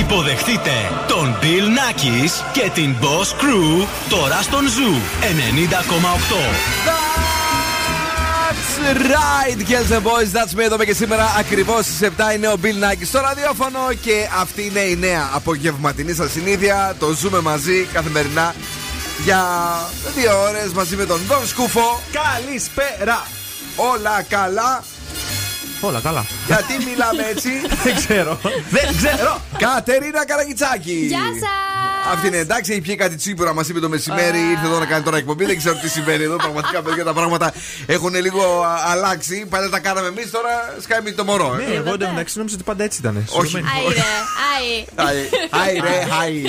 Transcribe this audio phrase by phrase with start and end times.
[0.00, 0.70] Υποδεχτείτε
[1.08, 6.94] τον Bill Nackis και την Boss Crew τώρα στον Zoo 90,8
[8.92, 10.30] right, girls and boys.
[10.32, 14.28] That's me εδώ και σήμερα ακριβώς στις 7 είναι ο Bill Nike στο ραδιόφωνο και
[14.40, 16.96] αυτή είναι η νέα απογευματινή σας συνήθεια.
[16.98, 18.54] Το ζούμε μαζί καθημερινά
[19.24, 19.44] για
[20.16, 22.00] δύο ώρες μαζί με τον Δον Σκούφο.
[22.12, 23.26] Καλησπέρα!
[23.76, 24.84] Όλα καλά.
[25.84, 26.26] Όλα καλά.
[26.46, 27.50] Γιατί μιλάμε έτσι;
[27.84, 28.40] Δεν ξέρω.
[28.70, 29.40] Δεν ξέρω.
[29.58, 30.92] Κατερίνα Καραγιτσάκη.
[30.92, 31.64] Γεια σας.
[32.12, 35.02] Αυτή είναι εντάξει, έχει πιει κάτι τσίπουρα, μας είπε το μεσημέρι, ήρθε εδώ να κάνει
[35.02, 35.44] τώρα εκπομπή.
[35.44, 36.36] Δεν ξέρω τι συμβαίνει εδώ.
[36.36, 37.52] Πραγματικά, παιδιά, τα πράγματα
[37.86, 39.46] έχουν λίγο αλλάξει.
[39.48, 41.54] Παλιά τα κάναμε εμείς, τώρα σκάει το μωρό.
[41.54, 43.26] Ναι, εγώ εντάξει νόμιζα ότι πάντα έτσι ήταν.
[43.30, 43.64] Όχι.
[45.50, 46.42] Άιρε, άι.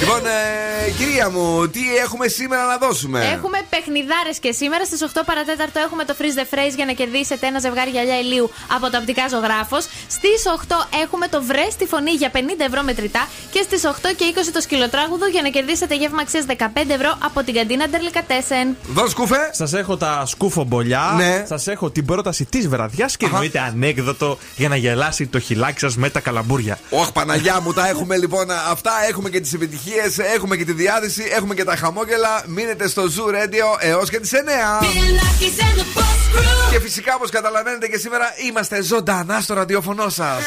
[0.00, 5.20] Λοιπόν, ε, κυρία μου, τι έχουμε σήμερα να δώσουμε; Έχουμε παιχνιδάρες και σήμερα στις 8
[5.26, 8.98] παρατέταρτο έχουμε το freeze the phrase για να κερδίσετε ένα ζευγάρι γυαλιά ηλίου από τα
[8.98, 9.84] οπτικά ζωγράφος.
[10.16, 14.24] Στις 8 έχουμε το βρε στη φωνή για 50 ευρώ μετρητά και στις 8 και
[14.34, 16.54] 20 το σκυλο σκυλοτράγουδο για να κερδίσετε γεύμα αξίας 15
[16.88, 18.76] ευρώ από την καντίνα Ντερλικατέσεν.
[18.88, 19.50] Δω σκούφε.
[19.52, 21.14] Σας έχω τα σκούφο μπολιά.
[21.16, 21.44] Ναι.
[21.46, 25.96] Σας έχω την πρόταση της βραδιάς και εννοείται ανέκδοτο για να γελάσει το χιλάκι σας
[25.96, 26.78] με τα καλαμπούρια.
[26.90, 28.92] Όχι, Παναγιά μου, τα έχουμε λοιπόν αυτά.
[29.08, 32.42] Έχουμε και τις επιτυχίες, έχουμε και τη διάθεση, έχουμε και τα χαμόγελα.
[32.46, 34.84] Μείνετε στο Zoo Radio έως και τις 9.
[36.70, 40.42] Και φυσικά, όπως καταλαβαίνετε και σήμερα, είμαστε ζωντανά στο ραδιόφωνο σας.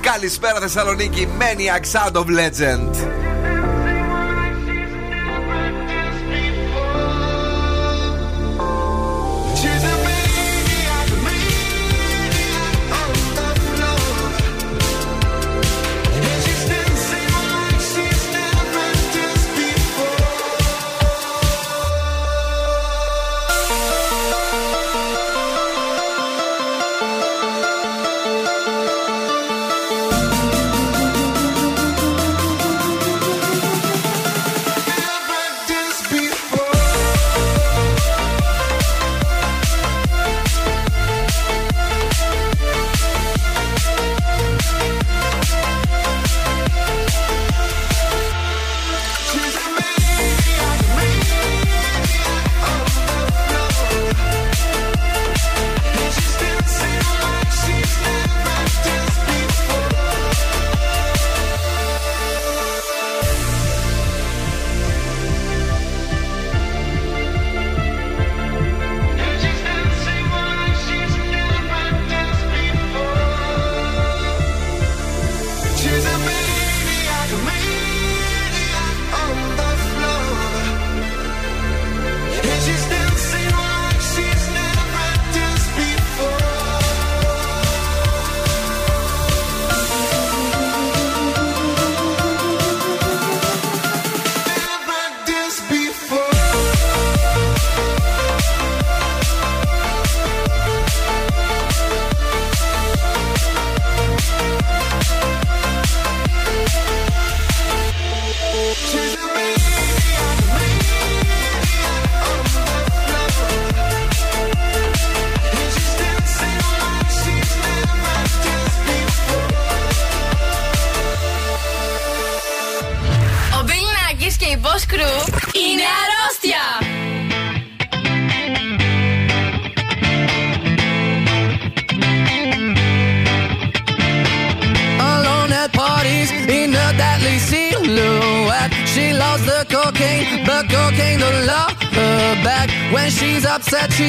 [0.00, 1.28] Καλησπέρα Θεσσαλονίκη.
[1.38, 3.25] Maniacs Out of Legend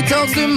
[0.08, 0.57] Tells to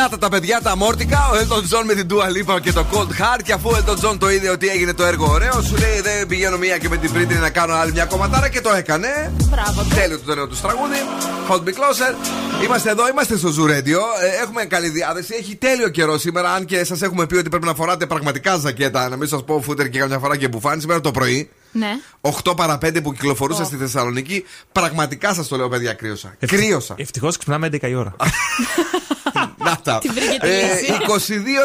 [0.00, 1.30] Νάτα τα παιδιά τα αμόρτικα.
[1.32, 3.40] Ο Elton John με την Dua Lipa και το Cold Heart.
[3.44, 6.26] Και αφού ο Elton John το είδε ότι έγινε το έργο ωραίο, σου λέει δεν
[6.26, 9.32] πηγαίνω μία και με την Britney να κάνω άλλη μια κομματάρα και το έκανε.
[9.50, 9.82] Μπράβο.
[9.94, 10.96] Τέλειο το νέο του τραγούδι.
[11.48, 12.14] Hold Be Closer.
[12.64, 14.00] Είμαστε εδώ, είμαστε στο Zoo Radio.
[14.22, 15.34] Ε, έχουμε καλή διάθεση.
[15.38, 16.52] Έχει τέλειο καιρό σήμερα.
[16.52, 19.60] Αν και σας έχουμε πει ότι πρέπει να φοράτε πραγματικά ζακέτα, να μην σας πω
[19.60, 21.50] φούτερ και καμιά φορά και μπουφάνη σήμερα το πρωί.
[21.72, 21.90] Ναι.
[22.44, 23.66] 8 παρα 5 που κυκλοφορούσα oh.
[23.66, 24.44] στη Θεσσαλονίκη.
[24.72, 26.34] Πραγματικά σας το λέω, παιδιά, κρύωσα.
[26.38, 26.58] Ευτυχ...
[26.58, 26.94] Κρύωσα.
[26.98, 28.16] Ευτυχώς ξυπνάμε 11 η ώρα.
[29.64, 29.98] Να τα.
[29.98, 30.92] Την βρήκε τη Ε, λύση.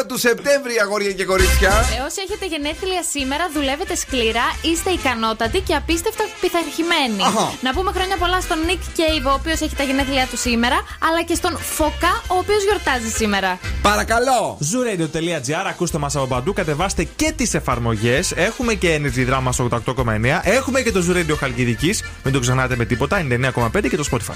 [0.02, 1.70] 22 του Σεπτέμβρη, αγόρια και κορίτσια.
[1.96, 7.22] Ε, όσοι έχετε γενέθλια σήμερα, δουλεύετε σκληρά, είστε ικανότατοι και απίστευτα πειθαρχημένοι.
[7.28, 7.46] Αχα.
[7.66, 11.20] Να πούμε χρόνια πολλά στον Nick Cave, ο οποίος έχει τα γενέθλιά του σήμερα, αλλά
[11.28, 13.58] και στον Φωκά, ο οποίος γιορτάζει σήμερα.
[13.82, 14.40] Παρακαλώ.
[14.70, 18.32] Zooradio.gr, ακούστε μας από παντού, κατεβάστε και τις εφαρμογές.
[18.36, 20.40] Έχουμε και Energy Drama στο 88,9.
[20.44, 24.34] Έχουμε και το Zoo Radio Χαλκιδικής, μην το ξεχνάτε με τίποτα, 99,5 και το Spotify.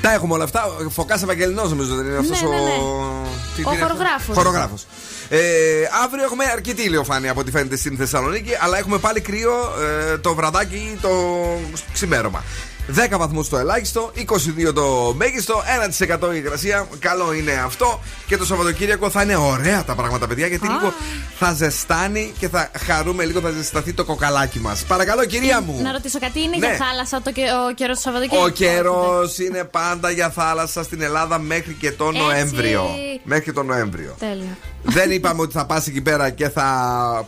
[0.00, 0.64] Τα έχουμε όλα αυτά.
[0.90, 2.70] Φωκάς Ευαγγελινός, νομίζω δεν είναι αυτός Ναι, ναι, ναι.
[2.70, 2.95] ο.
[3.56, 4.36] Τι- Ο τι είναι αυτό; χορογράφος.
[4.36, 4.86] Χορογράφος.
[5.28, 5.38] Ε,
[6.04, 9.52] αύριο έχουμε αρκετή ηλιοφάνεια από ό,τι φαίνεται στην Θεσσαλονίκη, αλλά έχουμε πάλι κρύο
[10.12, 11.10] ε, το βραδάκι το
[11.92, 12.44] ξημέρωμα.
[12.94, 14.12] 10 βαθμούς το ελάχιστο,
[14.68, 15.62] 22 το μέγιστο,
[16.20, 16.86] 1% η υγρασία.
[16.98, 18.00] Καλό είναι αυτό.
[18.26, 20.92] Και το Σαββατοκύριακο θα είναι ωραία τα πράγματα, παιδιά, γιατί λίγο
[21.38, 24.84] θα ζεστάνει και θα χαρούμε λίγο, θα ζεσταθεί το κοκαλάκι μας.
[24.84, 25.80] Παρακαλώ, κυρία μου.
[25.82, 26.66] Να ρωτήσω κάτι, είναι Ναι.
[26.66, 31.00] για θάλασσα το, και- ο καιρός του Σαββατοκύριακου; Ο καιρός είναι πάντα για θάλασσα στην
[31.02, 32.20] Ελλάδα μέχρι και τον Έτσι.
[32.26, 32.88] Νοέμβριο.
[33.24, 34.14] Μέχρι και τον Νοέμβριο.
[34.18, 34.56] Τέλεια.
[34.88, 36.64] Δεν είπαμε ότι θα πας εκεί πέρα και θα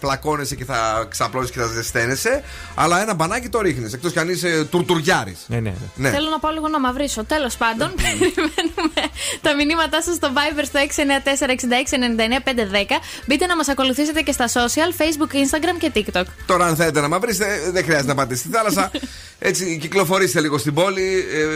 [0.00, 2.43] πλακώνεσαι και θα ξαπλώσει και θα ζεσταίνεσαι.
[2.75, 3.93] Αλλά ένα μπανάκι το ρίχνεις.
[3.93, 5.47] Εκτός κι αν είσαι τουρτουριάρης.
[5.50, 5.76] Ναι, ναι, ναι.
[6.09, 6.11] Ναι.
[6.11, 7.25] Θέλω να πάω λίγο να μαυρίσω.
[7.25, 9.02] Τέλος πάντων, περιμένουμε
[9.40, 13.00] τα μηνύματά σας στο Viber στο 694-6699-510.
[13.26, 16.23] Μπείτε να μας ακολουθήσετε και στα social, Facebook, Instagram και TikTok.
[16.47, 18.90] Τώρα, αν θέλετε να μαυρίσετε, δεν χρειάζεται να πάτε στη θάλασσα.
[19.38, 21.47] Έτσι, κυκλοφορήστε λίγο στην πόλη, ε,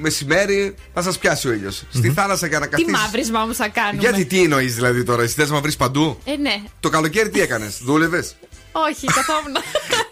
[0.00, 1.82] μεσημέρι, θα σας πιάσει ο ήλιος.
[1.92, 2.92] Στη θάλασσα για να Τι καθίσεις.
[2.92, 4.00] μαύρισμα όμως θα κάνουμε.
[4.00, 6.62] Γιατί τι εννοείς δηλαδή τώρα, εσύ θες να βρει παντού; Ε, ναι.
[6.80, 8.34] Το καλοκαίρι τι έκανες, δούλευες;
[8.72, 9.56] Όχι, καθόμουν.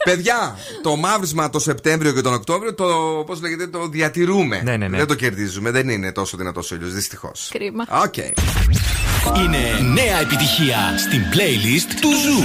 [0.07, 2.85] Παιδιά, το μαύρισμα το Σεπτέμβριο και τον Οκτώβριο το,
[3.27, 4.61] πώς λέγεται, το διατηρούμε.
[4.65, 4.97] Ναι, ναι, ναι.
[4.97, 5.71] Δεν το κερδίζουμε.
[5.71, 7.49] Δεν είναι τόσο δυνατό ο ήλιος, δυστυχώς.
[7.53, 7.85] Κρίμα.
[8.05, 8.17] Οκ.
[8.17, 12.43] Είναι νέα επιτυχία στην playlist του Zoo.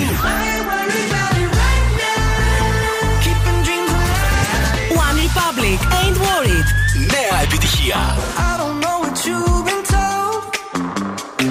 [5.05, 6.67] One Republic, Ain't Worried.
[7.07, 7.97] Νέα επιτυχία.
[8.37, 10.41] I don't know what you've been told,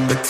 [0.09, 0.21] but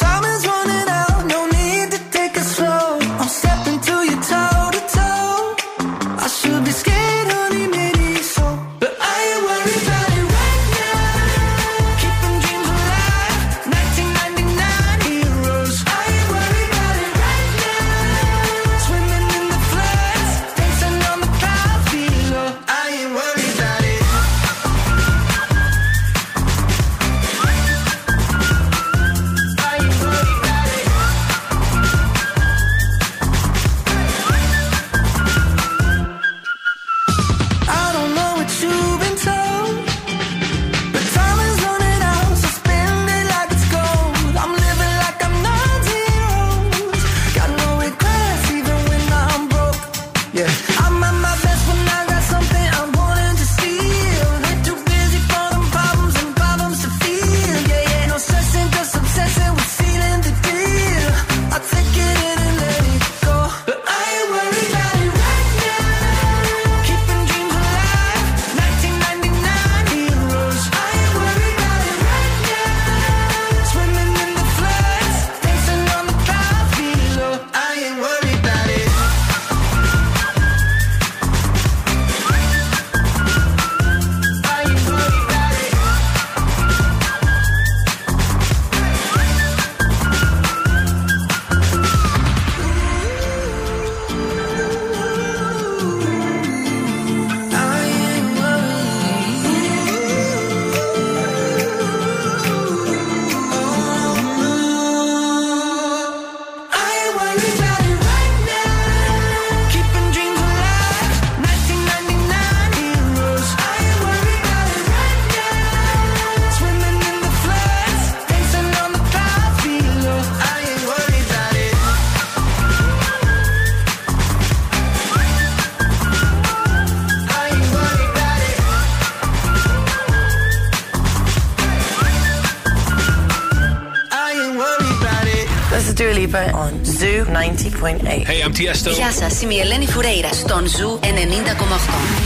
[137.98, 138.90] Hey, I'm Tiesto.
[138.94, 142.19] Γεια σας, είμαι η Ελένη Φουρέιρα στον Ζου 90,8.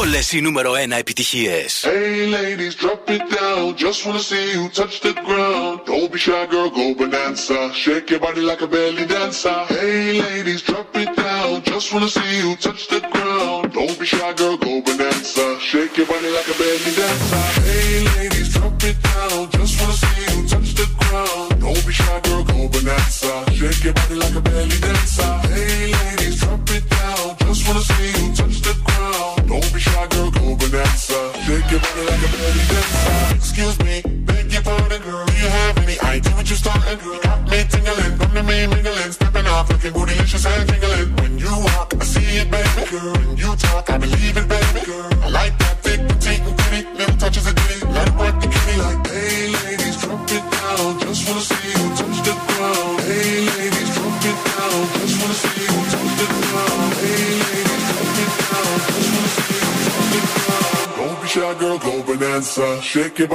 [0.00, 1.64] Όλε οι νούμερο 1 επιτυχίε.
[1.82, 3.76] Hey ladies, drop it down.
[3.84, 5.74] Just wanna see you touch the ground.
[5.86, 7.58] Don't be shy, girl, go bonanza.
[7.82, 9.58] Shake your body like a belly dancer.
[9.68, 11.50] Hey ladies, drop it down.
[11.72, 13.62] Just wanna see you touch the ground.
[13.78, 15.46] Don't be shy, girl, go bonanza.
[15.70, 17.47] Shake your body like a belly dancer.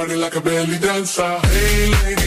[0.08, 1.40] money like a belly dancer.
[1.48, 2.23] Hey, lady.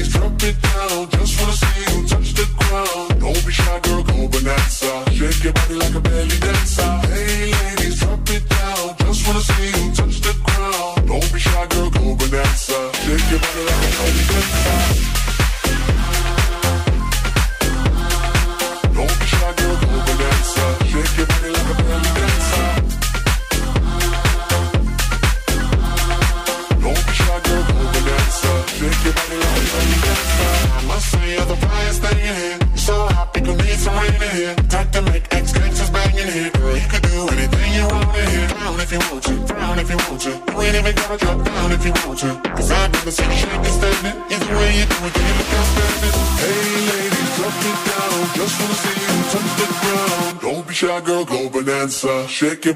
[52.36, 52.75] Shaking.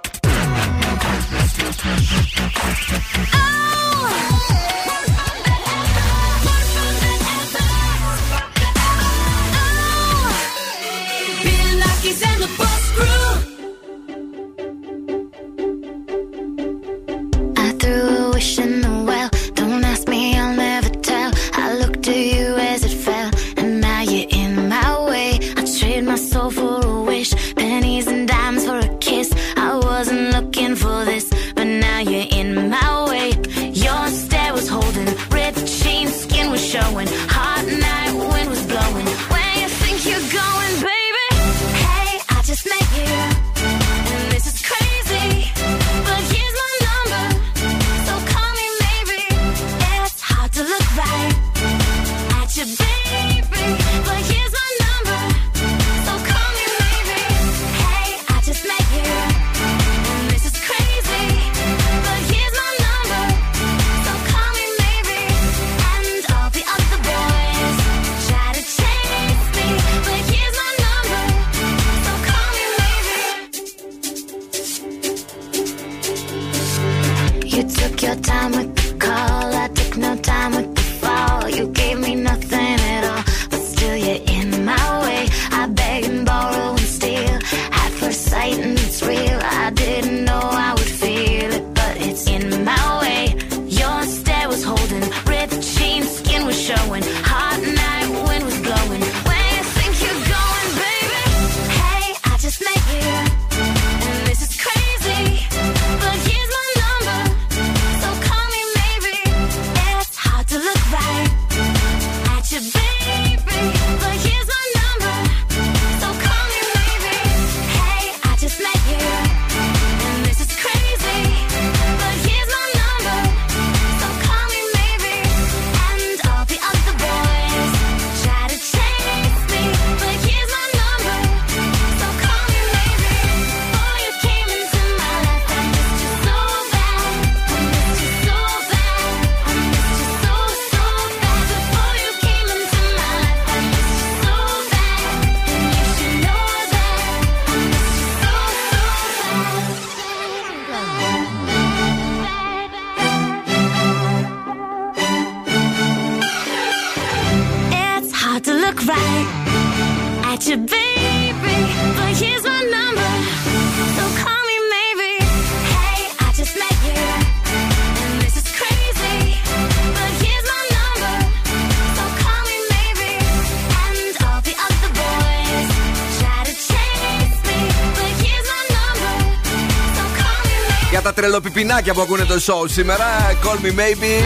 [181.41, 183.05] Για τα τρελοπιπινάκια που ακούνε το show σήμερα,
[183.43, 184.23] Call Me Maybe.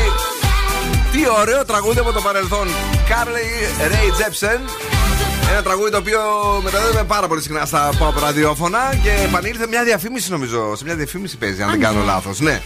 [1.11, 2.67] Τι ωραίο τραγούδι από το παρελθόν.
[3.09, 4.59] Carly Ray Jepsen.
[5.51, 6.19] Ένα τραγούδι το οποίο
[6.63, 10.75] μεταδίδουμε πάρα πολύ συχνά στα pop ραδιόφωνα και επανήλθε μια διαφήμιση νομίζω.
[10.75, 12.39] Σε μια διαφήμιση παίζει, αν δεν κάνω λάθος.
[12.39, 12.61] Ναι.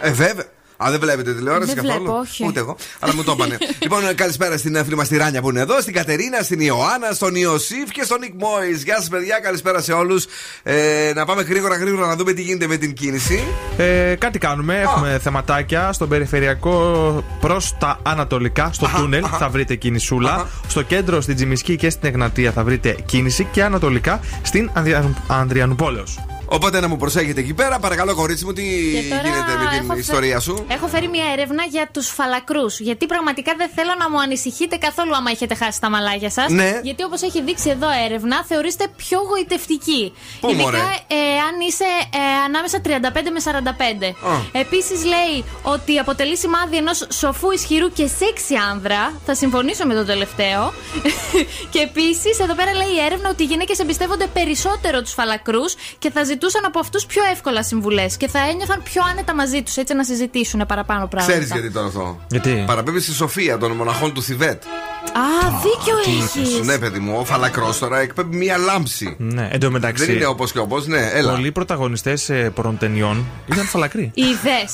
[0.00, 0.44] Ε, βέβαια.
[0.86, 2.44] Α, δεν βλέπετε τηλεόραση Δεν καθόλου; βλέπω, όχι.
[2.46, 2.76] Ούτε εγώ.
[3.00, 3.56] Αλλά μου το είπανε.
[3.82, 7.34] λοιπόν, καλησπέρα στην φίλη μας τη Ράνια που είναι εδώ, στην Κατερίνα, στην Ιωάννα, στον
[7.34, 8.82] Ιωσήφ και στον Νικ Μόης.
[8.82, 10.24] Γεια σας, παιδιά, καλησπέρα σε όλους.
[10.62, 13.42] Ε, να πάμε γρήγορα, γρήγορα να δούμε τι γίνεται με την κίνηση.
[13.76, 14.80] Ε, κάτι κάνουμε.
[14.80, 19.24] Έχουμε θεματάκια στον περιφερειακό προς τα ανατολικά, στο τούνελ.
[19.38, 20.46] Θα βρείτε κινησούλα.
[20.68, 23.46] Στο κέντρο, στην Τζιμισκή και στην Εγνατία θα βρείτε κίνηση.
[23.52, 26.18] Και ανατολικά στην Ανδρια- Ανδριανουπόλεως.
[26.52, 27.78] Οπότε να μου προσέχετε εκεί πέρα.
[27.78, 31.08] Παρακαλώ, κορίτσι μου, τι Και τώρα γίνεται με την έχω φε- ιστορία σου; Έχω φέρει
[31.08, 32.80] μια έρευνα για τους φαλακρούς.
[32.80, 36.48] Γιατί πραγματικά δεν θέλω να μου ανησυχείτε καθόλου άμα έχετε χάσει τα μαλάγια σας.
[36.50, 36.80] Ναι.
[36.82, 40.12] Γιατί όπως έχει δείξει εδώ έρευνα, θεωρείστε πιο γοητευτικοί.
[40.40, 41.16] Πού, μωρέ; ε,
[41.48, 44.14] αν είσαι ε, ανάμεσα 35 με 45.
[44.52, 49.12] Επίσης λέει ότι αποτελεί σημάδι ενός σοφού, ισχυρού και σεξι άνδρα.
[49.26, 50.72] Θα συμφωνήσω με το τελευταίο.
[51.72, 56.10] και επίσης εδώ πέρα λέει η έρευνα ότι οι γυναίκες εμπιστεύονται περισσότερο τους φαλακρούς και
[56.10, 59.94] θα ζητούσαν από αυτούς πιο εύκολα συμβουλές και θα ένιωθαν πιο άνετα μαζί τους έτσι
[59.94, 61.32] να συζητήσουν παραπάνω πράγματα.
[61.32, 62.20] Ξέρεις γιατί τώρα αυτό.
[62.28, 64.62] Γιατί; Παραπέμπεις στη Σοφία των μοναχών του Θιβέτ.
[64.64, 66.66] Α, δίκιο έχεις.
[66.66, 69.16] Ναι, παιδί μου, ο φαλακρός τώρα εκπέμπει μία λάμψη.
[69.18, 70.04] Ναι, εν τω μεταξύ.
[70.04, 71.32] Δεν είναι όπως και όπως, ναι, έλα.
[71.32, 74.10] Πολλοί πρωταγωνιστές πορων ταινιών ήταν φαλακροί.
[74.14, 74.68] Είδε.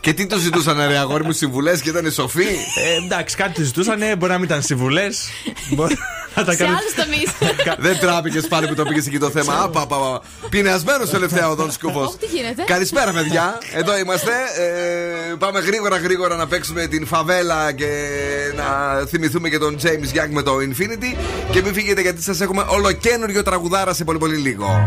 [0.00, 2.46] Και τι του ζητούσαν, ρε αγόρι μου, συμβουλές και ήταν σοφοί.
[2.74, 5.28] Ε, εντάξει, κάτι τους ζητούσαν, μπορεί να μην ήταν συμβουλές.
[6.34, 6.76] να τα Σε κάνουν.
[6.76, 7.54] άλλους τομείς.
[7.78, 9.62] Δεν τράπηκες πάλι που το πήγες εκεί το θέμα.
[9.62, 10.22] Απα, απα, απα.
[10.50, 12.14] Πεινασμένος τελευταία οδόν σκούφο.
[12.20, 12.62] Τι γίνεται.
[12.66, 13.58] Καλησπέρα, παιδιά.
[13.74, 14.30] Εδώ είμαστε.
[14.58, 17.90] Ε, πάμε γρήγορα, γρήγορα να παίξουμε την φαβέλα και
[18.56, 18.64] να
[19.06, 21.16] θυμηθούμε και τον James Young με το Infinity.
[21.50, 24.86] Και μην φύγετε γιατί σας έχουμε ολοκένουργιο τραγουδάρα σε πολύ πολύ λίγο.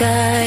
[0.00, 0.39] sky.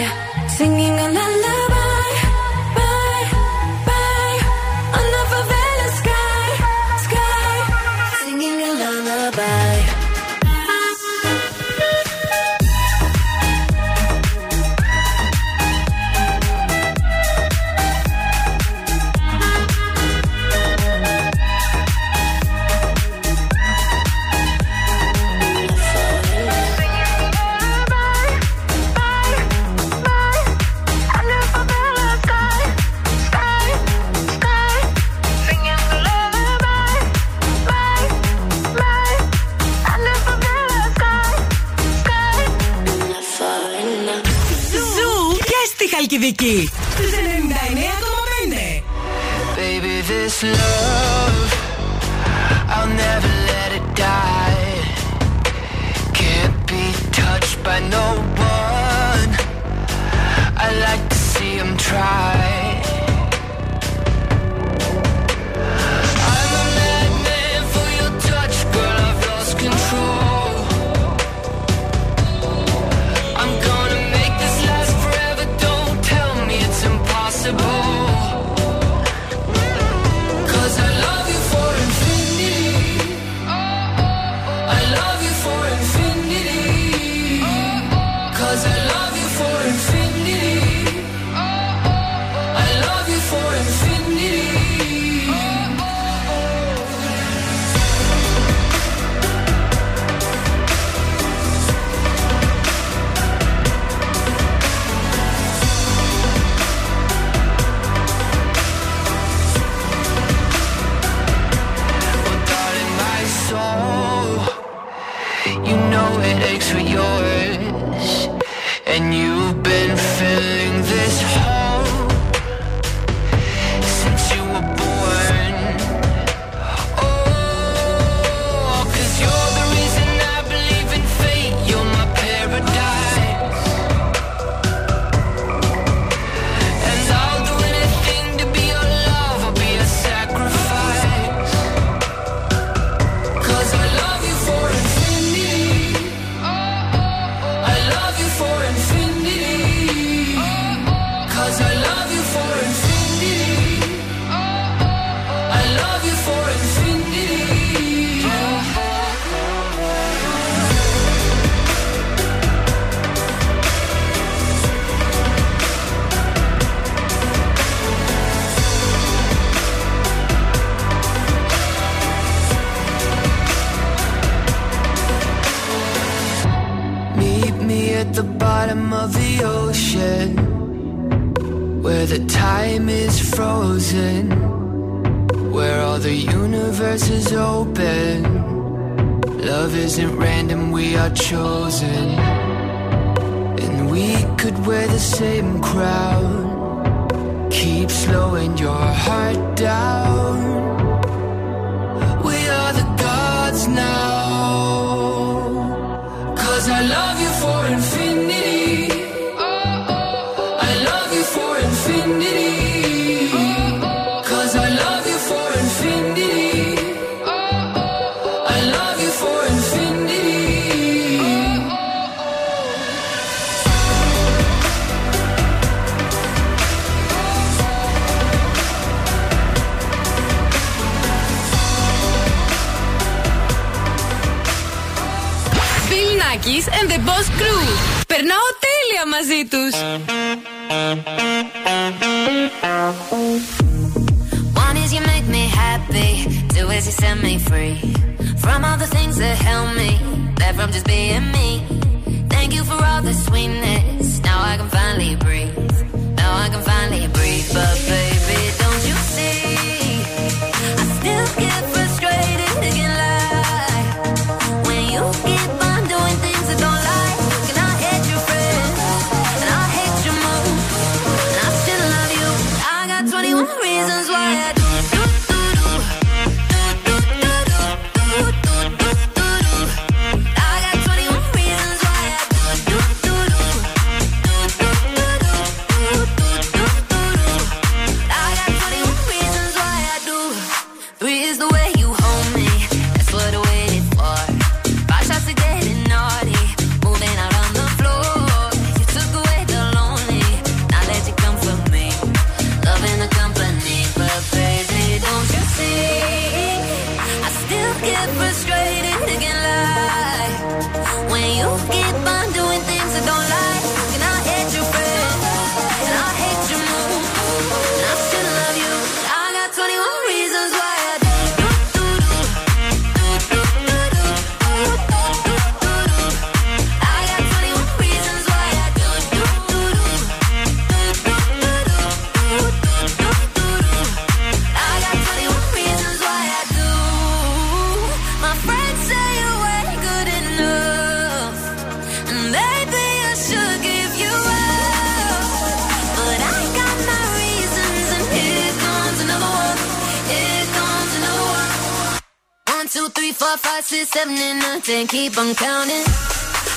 [354.84, 355.00] And nine, ten.
[355.00, 355.86] Keep on counting.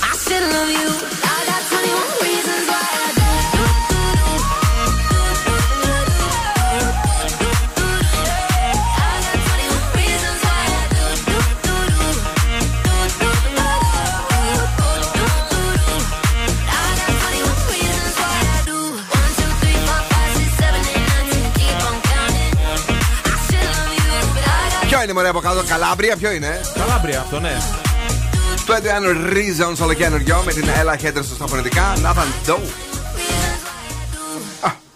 [0.03, 0.89] I still love you.
[1.23, 3.27] I got 21 reasons why I do.
[24.87, 27.86] Ποιο είναι μωρέ από κάτω, Καλάμπρια, ποιο είναι; Καλάμπρια αυτό, ναι.
[28.67, 31.93] 21 Reasons όλο καινούριο με την Ella Headers στα φωνητικά.
[31.95, 32.59] Nathan Doe.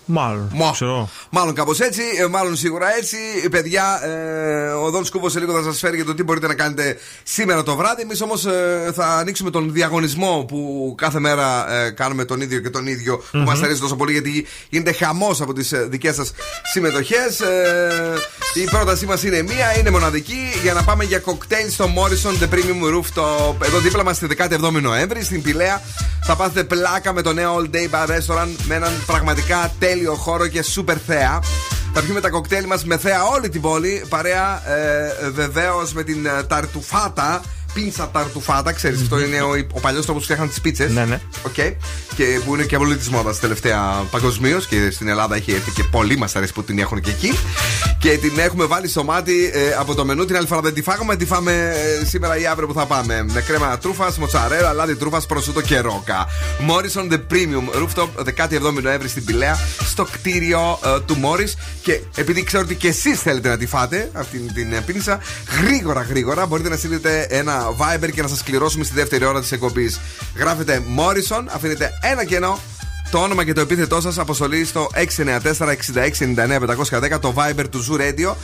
[0.05, 0.49] Μάλλον.
[0.53, 0.71] Μα.
[0.71, 1.09] Ξέρω.
[1.29, 3.17] Μάλλον κάπως έτσι, ε, μάλλον σίγουρα έτσι.
[3.45, 6.47] Ε, Παιδιά, ε, ο Δόν Σκούβο σε λίγο θα σας φέρει για το τι μπορείτε
[6.47, 8.01] να κάνετε σήμερα το βράδυ.
[8.01, 8.47] Εμείς όμως
[8.93, 13.37] θα ανοίξουμε τον διαγωνισμό που κάθε μέρα ε, κάνουμε τον ίδιο και τον ίδιο που
[13.37, 16.31] μας αρέσει τόσο πολύ γιατί γίνεται χαμός από τις δικές σας
[16.73, 17.39] συμμετοχές.
[18.53, 22.53] η πρότασή μας είναι μία, είναι μοναδική για να πάμε για κοκτέιλ στο Morrison The
[22.53, 25.81] Premium Rooftop εδώ δίπλα μας στη 17η Νοέμβρη στην Πηλαία.
[26.23, 30.47] Θα πάθετε πλάκα με το νέο All Day Bar Restaurant με έναν πραγματικά τέλειο χώρο
[30.47, 31.39] και super θέα.
[31.93, 34.05] Θα πιούμε τα κοκτέιλ μας με θέα όλη την πόλη.
[34.09, 37.41] Παρέα ε, βεβαίως με την ε, ταρτουφάτα.
[37.73, 40.91] Πίνσα ταρτουφάτα, ξέρεις, αυτό είναι ο, ο παλιός τρόπος που φτιάχναν τις πίτσες.
[40.91, 41.19] Ναι, ναι.
[41.47, 41.73] Okay.
[42.15, 45.83] Και που είναι και πολύ τη μόδας τελευταία παγκοσμίως και στην Ελλάδα έχει έρθει και
[45.83, 47.31] πολύ μας αρέσει που την έχουν και εκεί.
[47.99, 50.25] Και την έχουμε βάλει στο μάτι ε, από το μενού.
[50.25, 53.25] Την άλλη φορά δεν τη φάγαμε, τη φάμε ε, σήμερα ή αύριο που θα πάμε.
[53.33, 56.27] Με κρέμα τρούφας, μοτσαρέλα, λάδι τρούφας, προσούτο και ρόκα.
[56.69, 58.07] Morrison The Premium Rooftop
[58.47, 61.53] 17 Νοέμβρη στην Πηλαία στο κτίριο ε, του Morris.
[61.81, 65.19] Και επειδή ξέρω ότι και εσείς θέλετε να τη φάτε αυτή την ε, πίνησα,
[65.61, 69.51] γρήγορα γρήγορα μπορείτε να στείλετε ένα Viber και να σας κληρώσουμε στη δεύτερη ώρα της
[69.51, 69.99] εκπομπής.
[70.35, 72.59] Γράφετε Morrison, αφήνετε ένα κενό
[73.11, 78.35] το όνομα και το επίθετό σας αποστολή στο 694-6699-510 το Viber του Zoo Radio.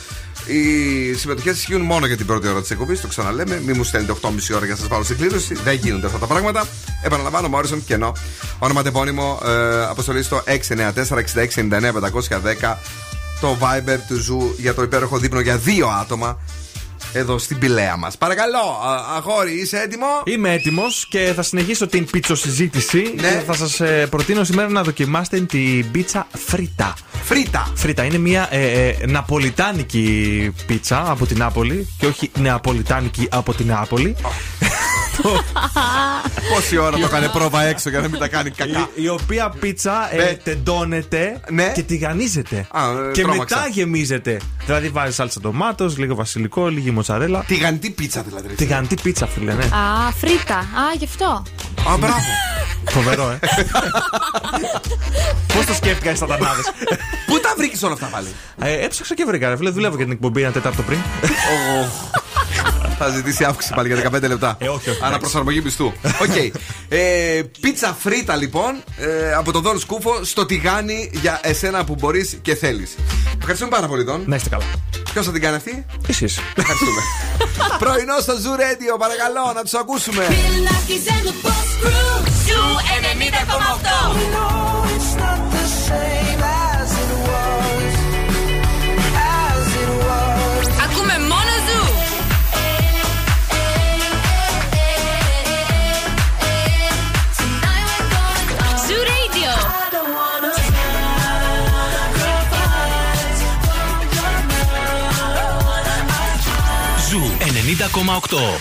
[0.46, 3.00] Οι συμμετοχές ισχύουν μόνο για την πρώτη ώρα της εκπομπής.
[3.00, 3.62] Το ξαναλέμε.
[3.66, 5.54] Μην μου στέλνετε 8,5 ώρα για να σας βάλω στην κλήρωση.
[5.54, 6.66] Δεν γίνονται αυτά τα πράγματα.
[7.02, 8.12] Επαναλαμβάνω, Morrison κενό.
[8.58, 12.76] Όνομα τεπώνυμο ε, αποστολή στο 694-6699-510
[13.40, 16.38] το Viber του Zoo για το υπέροχο δείπνο για δύο άτομα
[17.12, 18.16] εδώ στην πηλαία μας.
[18.18, 23.12] Παρακαλώ, α, αγόρι, είσαι έτοιμο; Είμαι έτοιμος και θα συνεχίσω την πίτσο-συζήτηση.
[23.20, 23.28] Ναι.
[23.28, 23.80] Και θα σας
[24.10, 26.94] προτείνω σήμερα να δοκιμάσετε την πίτσα φρίτα.
[27.22, 27.72] Φρίτα.
[27.74, 33.66] Φρίτα είναι μια ε, ε, ναπολιτάνικη πίτσα από την Νάπολη και όχι νεαπολιτάνικη από την
[33.66, 34.16] Νάπολη.
[36.54, 39.48] Πόση ώρα το έκανε πρόβα έξω για να μην τα κάνει κακά; Η, η οποία
[39.60, 40.22] πίτσα Ναι.
[40.22, 41.72] ε, τεντώνεται Ναι.
[41.74, 42.66] και τηγανίζεται.
[42.70, 43.56] Α, ε, και τρόμαξα.
[43.56, 44.40] μετά γεμίζεται.
[44.64, 47.44] Δηλαδή βάζει σάλτσα ντομάτος, λίγο βασιλικό, λίγη μοτσαρέλα.
[47.46, 48.54] Τηγανιτή πίτσα δηλαδή.
[48.54, 49.64] Τηγανιτή πίτσα, φίλε, ναι.
[49.64, 50.56] Α, φρίτα.
[50.56, 50.64] Α,
[50.98, 51.42] γι' αυτό.
[51.92, 52.16] Α, μπράβο.
[52.94, 53.38] Φοβερό, ε.
[55.54, 56.60] Πώς το σκέφτηκα οι σατανάδε.
[57.26, 58.26] Πού τα βρήκες όλα αυτά πάλι;
[58.60, 59.70] ε, έψαξα και βρήκα, ρε φίλε.
[59.70, 60.98] Δουλεύω για την εκπομπή ένα τέταρτο πριν.
[62.98, 64.56] Θα ζητήσει αύξηση πάλι για 15 λεπτά.
[64.58, 64.98] Ε, όχι, όχι.
[65.02, 65.92] Αναπροσαρμογή μισθού.
[66.22, 66.36] Οκ.
[66.90, 72.38] Ε, πίτσα φρίτα λοιπόν ε, από τον Δόν Σκούφο στο τηγάνι για εσένα που μπορείς
[72.42, 72.96] και θέλεις.
[73.38, 74.22] Ευχαριστούμε πάρα πολύ, Δόν.
[74.26, 74.64] Να είστε καλά.
[75.12, 76.40] Ποιος θα την κάνει αυτή, Εσείς.
[76.54, 77.00] Ευχαριστούμε.
[77.84, 80.26] Πρωινό στο Zoo Radio, παρακαλώ να τους ακούσουμε.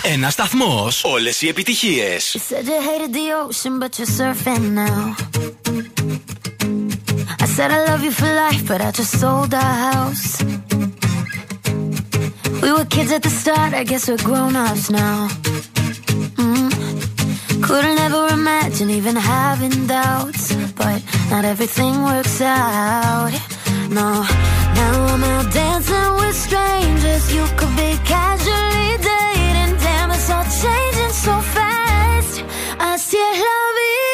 [0.03, 0.89] Ένα σταθμό.
[1.03, 2.17] Όλε οι επιτυχίε.
[2.33, 5.15] You said you hated the ocean, but you're surfing now.
[7.45, 10.29] I said I love you for life, but I just sold our house.
[12.63, 15.19] We were kids at the start, I guess we're grown ups now.
[16.43, 16.71] Mm.
[17.67, 20.45] Couldn't ever imagine even having doubts,
[20.81, 20.99] but
[21.33, 23.33] not everything works out.
[23.90, 24.22] No,
[24.76, 27.34] now I'm out dancing with strangers.
[27.34, 32.44] You could be casually dating, damn, it's all changing so fast.
[32.80, 34.07] I still love it,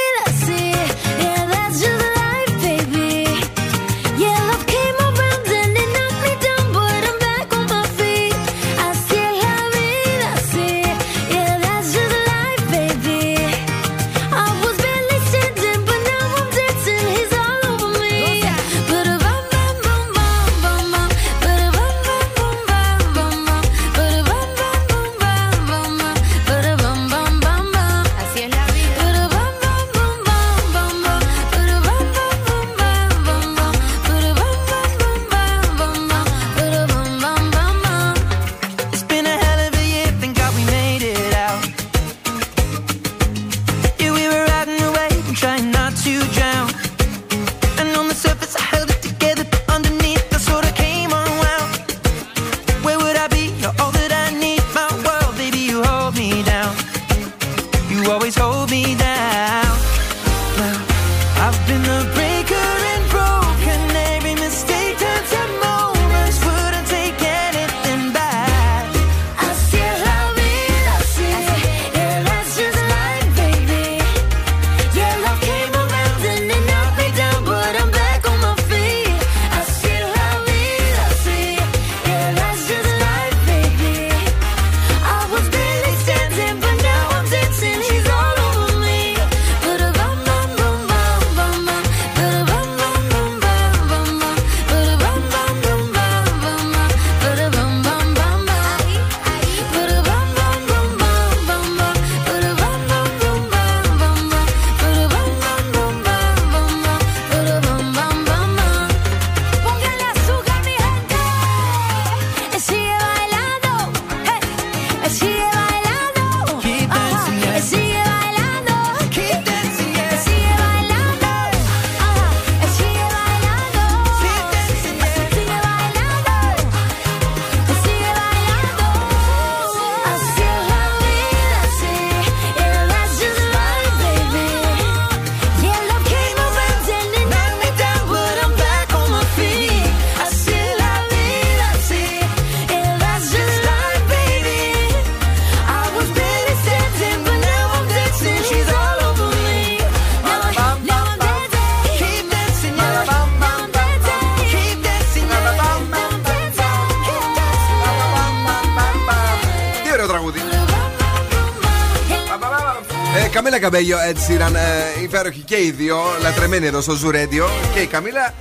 [163.84, 167.46] Καμίλα Καμπέγιο, έτσι ήταν ε, υπέροχοι και οι δύο, λατρεμένοι εδώ στο Zoo Radio.
[167.74, 168.34] Και η Καμίλα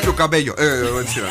[0.00, 0.54] και ο Καμπέγιο.
[0.58, 0.64] Ε,
[1.00, 1.30] έτσι ήταν.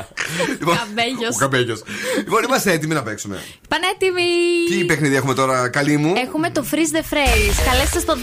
[0.58, 1.34] λοιπόν, Καμπέγιος.
[1.34, 1.82] ο Καμπέγιος.
[2.16, 3.42] Λοιπόν, είμαστε έτοιμοι να παίξουμε.
[3.68, 4.30] Πανέτοιμοι!
[4.68, 7.56] Τι παιχνίδι έχουμε τώρα, καλή μου; Έχουμε το Freeze the Phrase.
[7.70, 8.14] Καλέστε στο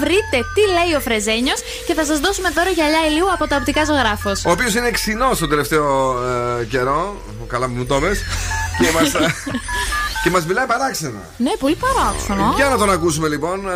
[0.00, 3.84] Βρείτε τι λέει ο Φρεζένιος και θα σας δώσουμε δώρο γυαλιά ηλίου από το οπτικά
[3.84, 4.44] ζωγράφος.
[4.44, 6.16] Ο οποίος είναι ξινός τον τελευταίο
[6.60, 7.22] ε, καιρό.
[7.46, 8.18] Καλά που μου το μες.
[8.80, 9.10] και μας,
[10.22, 11.20] και μας μιλάει παράξενα.
[11.36, 12.52] Ναι, πολύ παράξενο.
[12.56, 13.72] Για να τον ακούσουμε λοιπόν, ε,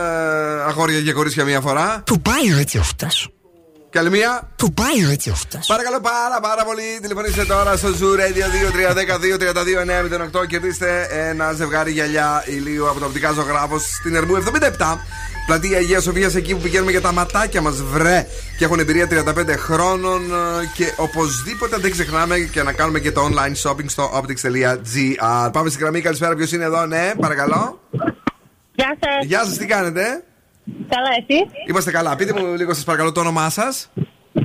[0.69, 2.03] αγόρια και κορίτσια μία φορά.
[2.07, 3.09] Που πάει έτσι αυτά.
[3.91, 4.51] Καλή μία.
[4.57, 5.61] Που πάει έτσι αυτά.
[5.67, 6.99] Παρακαλώ πάρα πάρα πολύ.
[7.03, 8.45] Τηλεφωνήστε τώρα στο Zoo Radio
[10.43, 10.47] 2310-232-908.
[10.47, 14.35] Κερδίστε ένα ζευγάρι γυαλιά ηλίου από το οπτικά ζωγράφο στην Ερμού
[14.79, 14.99] 77.
[15.47, 18.27] Πλατεία Αγίας Σοφίας, εκεί που πηγαίνουμε για τα ματάκια μας, βρε!
[18.59, 20.23] Και έχουν εμπειρία 35 χρόνων.
[20.23, 25.53] ε, Και οπωσδήποτε δεν ξεχνάμε και να κάνουμε και το online shopping στο optics.gr.
[25.53, 26.35] Πάμε στην γραμμή, καλησπέρα.
[26.35, 27.81] Ποιος είναι εδώ, ναι, παρακαλώ.
[28.75, 29.25] Γεια σας.
[29.27, 30.03] Γεια σας, τι κάνετε;
[30.89, 32.17] Καλά, εσύ; Είμαστε καλά.
[32.17, 33.91] Πείτε μου λίγο, σας παρακαλώ, το όνομά σας.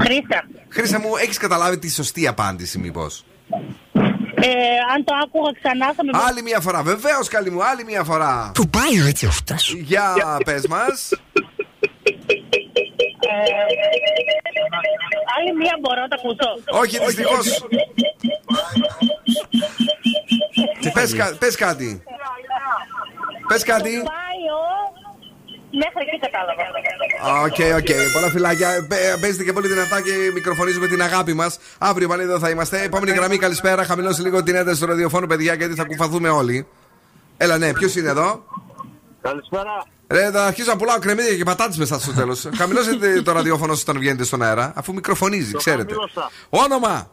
[0.02, 0.44] Χρήστα.
[0.70, 3.26] Χρήστα μου, έχεις καταλάβει τη σωστή απάντηση, μήπως;
[4.42, 4.50] Ε,
[4.94, 8.52] αν το άκουγα ξανά θα με Άλλη μία φορά, βεβαίως καλή μου, άλλη μία φορά.
[8.54, 9.56] Που πάει έτσι αυτά.
[9.76, 11.12] Για πες μας.
[13.22, 13.38] Ε,
[15.38, 16.80] άλλη μία μπορώ να τα ακούσω.
[16.82, 17.66] Όχι, δυστυχώς.
[20.94, 22.04] πες, πες κάτι.
[23.48, 23.90] Πες κάτι.
[23.90, 24.62] Πάει ο...
[25.82, 26.64] Μέχρι εκεί κατάλαβα.
[27.46, 28.12] OK, OK.
[28.14, 28.86] Πολλά φιλάκια.
[28.88, 31.60] Πε- Παίζετε και πολύ δυνατά και μικροφωνίζουμε την αγάπη μας.
[31.78, 32.84] Αύριο πάλι εδώ θα είμαστε.
[32.84, 33.84] Επόμενη γραμμή, καλησπέρα.
[33.86, 36.68] Χαμηλώστε λίγο την ένταση του ραδιοφώνου, παιδιά, γιατί θα κουφαθούμε όλοι.
[37.38, 38.44] Έλα, ναι, ποιος είναι εδώ;
[39.22, 39.86] Καλησπέρα.
[40.12, 42.48] Ρε, θα αρχίσω να πουλάω κρεμμύδια και πατάτες μετά στο τέλος.
[42.58, 45.94] Χαμηλώστε το ραδιόφωνο σας όταν βγαίνετε στον αέρα, αφού μικροφωνίζει, Το ξέρετε.
[45.94, 46.32] χαμήλωσα.
[46.50, 47.12] Όνομα;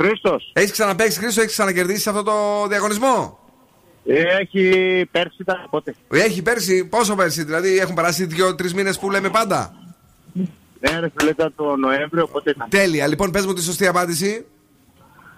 [0.00, 0.50] Χρήστος.
[0.54, 3.38] Έχεις ξαναπέξει, Χρήστο, έχεις ξανακερδίσει αυτό το διαγωνισμό;
[4.04, 5.94] Έχει πέρσι ήταν πότε.
[6.10, 9.74] Έχει πέρσι, πόσο πέρσι, δηλαδή έχουν περάσει δύο-τρεις μήνες που λέμε πάντα;
[10.80, 12.68] Ναι, ρε φίλε, ήταν το Νοέμβριο, οπότε ήταν.
[12.68, 14.46] Τέλεια, λοιπόν, πες μου τη σωστή απάντηση.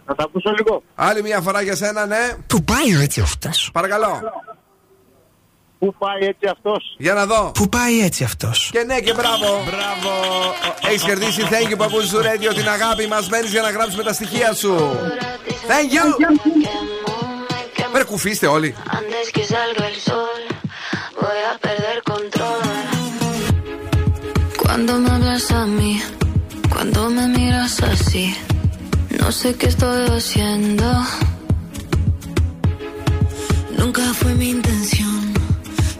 [0.06, 0.82] Θα τα ακούσω λίγο.
[0.94, 2.36] Άλλη μια φορά για σένα, ναι.
[2.46, 3.50] Που πάει έτσι αυτά.
[3.72, 4.20] Παρακαλώ.
[5.78, 7.50] Πού πάει έτσι αυτός; Για να δω.
[7.54, 9.46] Που πάει έτσι αυτός; Και ναι, και μπράβο.
[9.64, 10.10] Μπράβο.
[10.88, 11.42] Έχεις κερδίσει.
[11.50, 13.28] Thank you, παππούς σου Radio, την αγάπη μας.
[13.28, 14.74] Μένεις για να γράψουμε τα στοιχεία σου.
[15.46, 16.04] Thank you.
[16.18, 17.21] Ρε,
[17.92, 18.72] Percufiste, Oli.
[18.86, 20.40] Antes que salga el sol,
[21.20, 22.62] voy a perder control.
[24.56, 26.02] Cuando me hablas a mí,
[26.72, 28.34] cuando me miras así,
[29.18, 30.84] no sé qué estoy haciendo.
[33.76, 35.34] Nunca fue mi intención,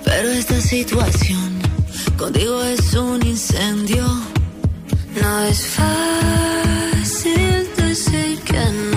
[0.04, 1.60] pero esta situación
[2.16, 4.06] contigo es un incendio.
[5.20, 8.91] No es fácil decir que no.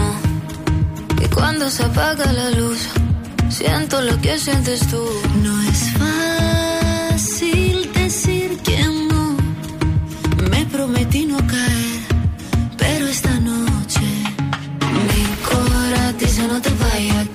[1.35, 2.79] Cuando se apaga la luz,
[3.49, 5.03] siento lo que sientes tú.
[5.43, 5.81] No es
[7.11, 8.77] fácil decir que
[9.09, 9.35] no.
[10.49, 12.01] Me prometí no caer,
[12.77, 14.07] pero esta noche
[15.07, 17.34] mi corazón no te vayas.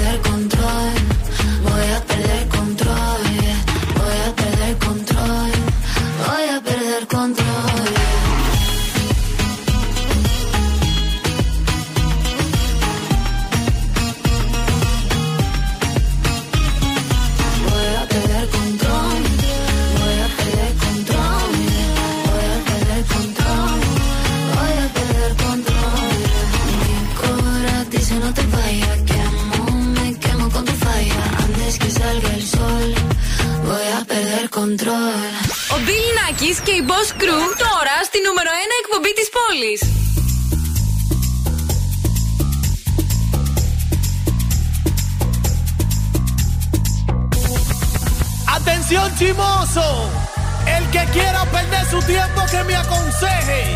[52.71, 53.75] me aconseje.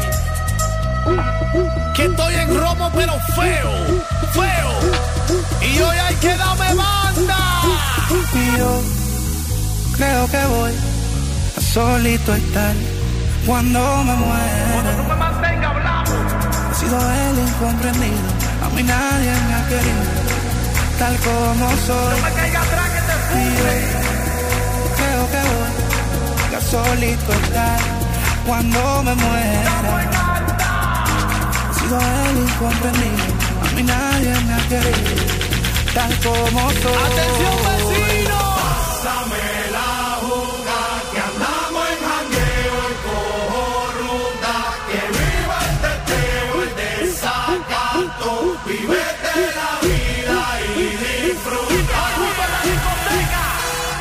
[1.96, 3.72] Que estoy en romo pero feo,
[4.34, 4.72] feo.
[5.62, 7.38] Y hoy hay que darme banda.
[8.34, 8.82] Y yo
[9.98, 10.74] creo que voy
[11.58, 12.76] a solito estar
[13.46, 14.94] cuando me muera.
[14.98, 16.12] no me mantenga hablando.
[16.72, 18.30] He sido el incomprendido,
[18.66, 20.04] a mí nadie me ha querido,
[21.00, 22.20] tal como soy.
[22.20, 23.16] No me caiga atrás que te
[24.98, 27.95] creo que voy a solito estar
[28.46, 29.76] cuando me muera.
[31.70, 33.26] He sido el incomprendido,
[33.62, 35.24] a mí nadie me ha querido,
[35.94, 37.04] tal como soy.
[37.08, 38.40] Atención vecino.
[38.56, 39.92] Pásame la
[40.26, 40.82] juga
[41.12, 43.64] que andamos en jangueo y cojo
[44.00, 44.56] ruta.
[44.90, 48.32] Que viva el teteo, el desacato.
[48.66, 50.42] Vivete la vida
[50.76, 52.02] y disfruta.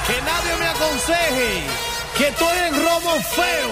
[0.07, 1.51] Que nadie me aconseje
[2.17, 3.71] que estoy en romo feo,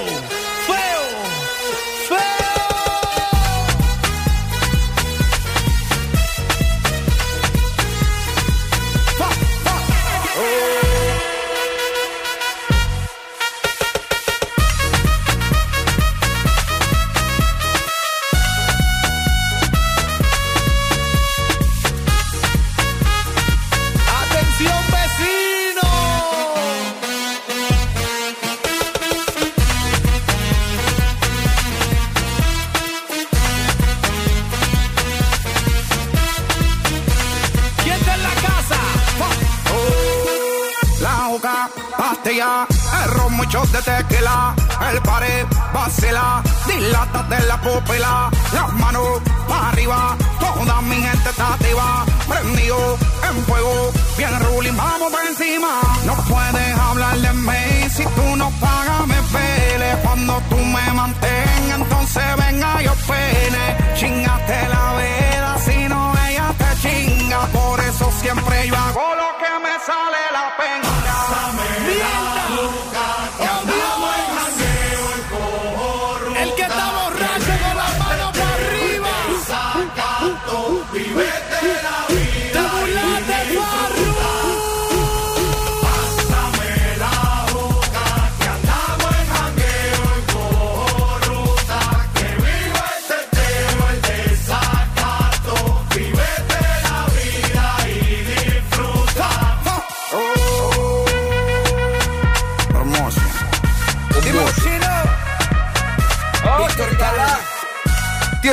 [43.53, 44.55] muchos de tequila,
[44.91, 52.07] el pared, vacila, dilátate la pupila, las manos para arriba, toda mi gente está activa,
[52.27, 52.97] prendido
[53.29, 55.81] en fuego, bien ruling, vamos por encima.
[56.07, 61.81] No puedes hablar de mí si tú no pagas, me pele, cuando tú me mantengas,
[61.81, 68.67] entonces venga yo pene, chingate la vela, si no ella te chinga, por eso siempre
[68.67, 70.32] yo hago lo que me sale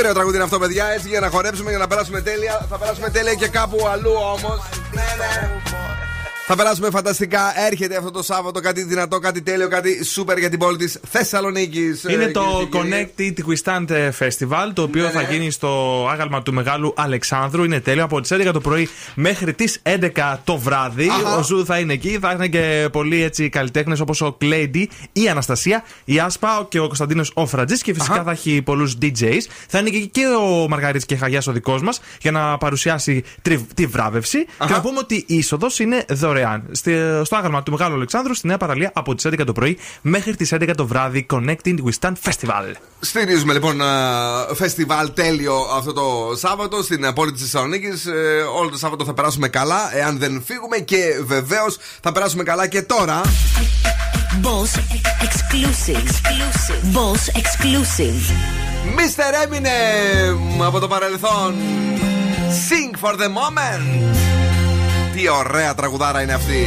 [0.10, 0.86] ωραίο τραγούδι είναι αυτό, παιδιά.
[0.96, 2.66] Έτσι για να χορέψουμε, για να περάσουμε τέλεια.
[2.70, 4.60] Θα περάσουμε τέλεια και κάπου αλλού όμως.
[6.50, 6.62] Ναι, ναι.
[6.62, 7.40] Θα περάσουμε φανταστικά.
[7.72, 12.04] Έρχεται αυτό το Σάββατο κάτι δυνατό, κάτι τέλειο, κάτι σούπερ για την πόλη της Θεσσαλονίκης.
[12.04, 15.28] Είναι το Connect It Quistand Festival, το οποίο Ναι, θα ναι.
[15.32, 17.64] γίνει στο άγαλμα του Μεγάλου Αλεξάνδρου.
[17.64, 21.08] Είναι τέλειο από τις 11 το πρωί μέχρι τις 11 το βράδυ.
[21.10, 21.36] Αχα.
[21.38, 22.18] Ο Zoo θα είναι εκεί.
[22.22, 26.86] Θα είναι και πολλοί έτσι καλλιτέχνες όπως ο Claydee, η Αναστασία, η Άσπα και ο
[26.88, 28.24] Κωνσταντίνος ο Φρατζή και φυσικά Αχα.
[28.24, 29.40] θα έχει πολλούς DJs.
[29.68, 33.74] Θα είναι και, και ο Μαργαρίτης και Χαγιάς ο δικός μας για να παρουσιάσει τρι-
[33.74, 34.46] τη βράβευση.
[34.46, 36.39] Και να πούμε ότι η είσοδος είναι δωρεάν.
[36.72, 40.36] Στη- στο άγαλμα του Μεγάλου Αλεξάνδρου στη Νέα Παραλία από τις 11 το πρωί μέχρι
[40.36, 41.26] τις 11 το βράδυ.
[41.30, 42.74] Connecting We Stand Festival.
[43.00, 43.86] Στηρίζουμε λοιπόν α,
[44.56, 48.06] φεστιβάλ τέλειο αυτό το Σάββατο στην ε, πόλη της Θεσσαλονίκης.
[48.60, 52.82] Όλο το Σάββατο θα περάσουμε καλά, εάν δεν φύγουμε και βεβαίως θα περάσουμε καλά και
[52.82, 53.22] τώρα.
[54.44, 54.72] Boss
[55.28, 55.98] exclusive.
[56.06, 56.82] exclusive.
[56.98, 58.22] Boss exclusive.
[58.98, 59.46] Mr.
[59.46, 61.56] Eminem από το παρελθόν.
[62.70, 64.39] Sing for the moment.
[65.19, 66.67] Τι ωραία τραγουδάρα είναι αυτή.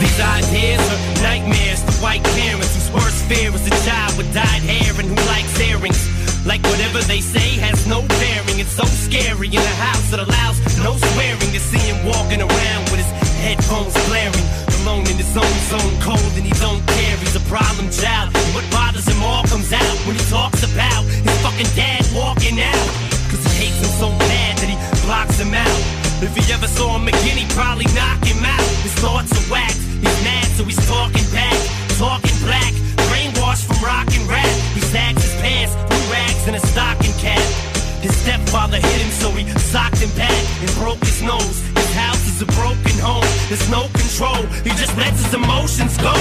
[0.00, 4.62] These ideas are nightmares to white parents whose worst fear is a child with dyed
[4.70, 6.02] hair and who likes earrings.
[6.46, 8.58] Like whatever they say has no bearing.
[8.62, 10.56] It's so scary in a house that allows
[10.86, 13.10] no swearing to see him walking around with his
[13.44, 14.46] headphones blaring.
[14.80, 17.16] Alone in his own zone, cold and he don't care.
[17.18, 18.32] He's a problem child.
[18.32, 22.56] And what bothers him all comes out when he talks about his fucking dad walking
[22.62, 22.88] out.
[23.28, 24.71] Cause he hates him so bad that he
[25.03, 25.79] blocks him out.
[26.23, 28.65] If he ever saw him again, he'd probably knock him out.
[28.81, 29.79] His thoughts are whacked.
[30.01, 31.55] He's mad, so he's talking back.
[31.99, 32.73] Talking black.
[33.11, 34.47] Brainwashed from rock and rap.
[34.73, 37.43] He sags his pants, blue rags, and a stocking cap.
[38.01, 41.59] His stepfather hit him, so he socked him back and broke his nose.
[41.75, 43.27] His house is a broken home.
[43.47, 44.43] There's no control.
[44.63, 46.15] He just lets his emotions go.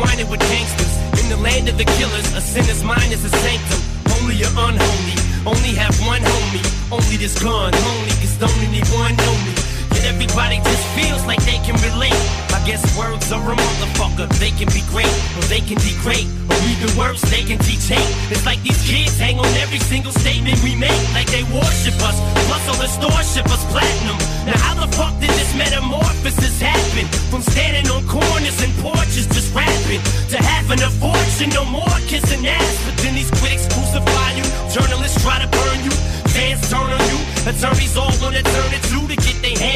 [0.00, 1.22] Intertwining with gangsters.
[1.22, 3.80] In the land of the killers, a sinner's mind is a sanctum.
[4.08, 6.92] Holy or unholy, only have one homie.
[6.92, 9.54] Only this gun, only cause don't anyone know me.
[9.94, 12.49] Yet everybody just feels like they can relate.
[12.66, 14.28] Guess words are a motherfucker.
[14.36, 18.04] They can be great, or they can degrade, or even worse, they can teach hate.
[18.28, 22.20] It's like these kids hang on every single statement we make, like they worship us.
[22.46, 24.18] Plus, all the stores ship us platinum.
[24.44, 27.08] Now, how the fuck did this metamorphosis happen?
[27.32, 32.46] From standing on corners and porches just rapping to having a fortune, no more kissing
[32.46, 32.76] ass.
[32.84, 35.94] But then these critics crucify you, journalists try to burn you,
[36.28, 39.69] fans turn on you, attorneys all wanna turn it to to get their hands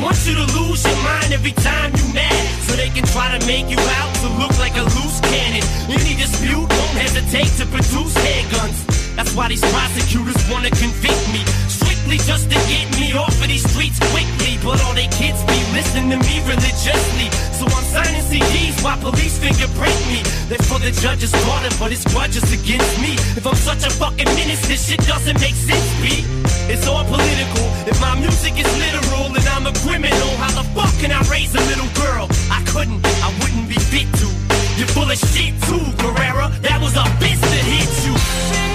[0.00, 3.46] want you to lose your mind every time you mad, so they can try to
[3.46, 5.62] make you out to look like a loose cannon.
[5.88, 8.78] Any dispute won't hesitate to produce handguns.
[9.16, 11.59] That's why these prosecutors wanna convict me.
[12.10, 14.58] Strictly just to get me off of these streets quickly.
[14.64, 17.30] But all they kids be listening to me religiously.
[17.54, 20.18] So I'm signing CDs while police fingerprint me.
[20.50, 23.14] They're for the judge's daughter, but it's grudges against me.
[23.38, 26.26] If I'm such a fucking menace, this shit doesn't make sense, B.
[26.66, 27.66] It's all political.
[27.86, 31.54] If my music is literal and I'm a criminal, how the fuck can I raise
[31.54, 32.26] a little girl?
[32.50, 34.26] I couldn't, I wouldn't be fit to.
[34.74, 36.50] You're full of shit too, Guerrera.
[36.66, 38.69] That was a bitch that hit you.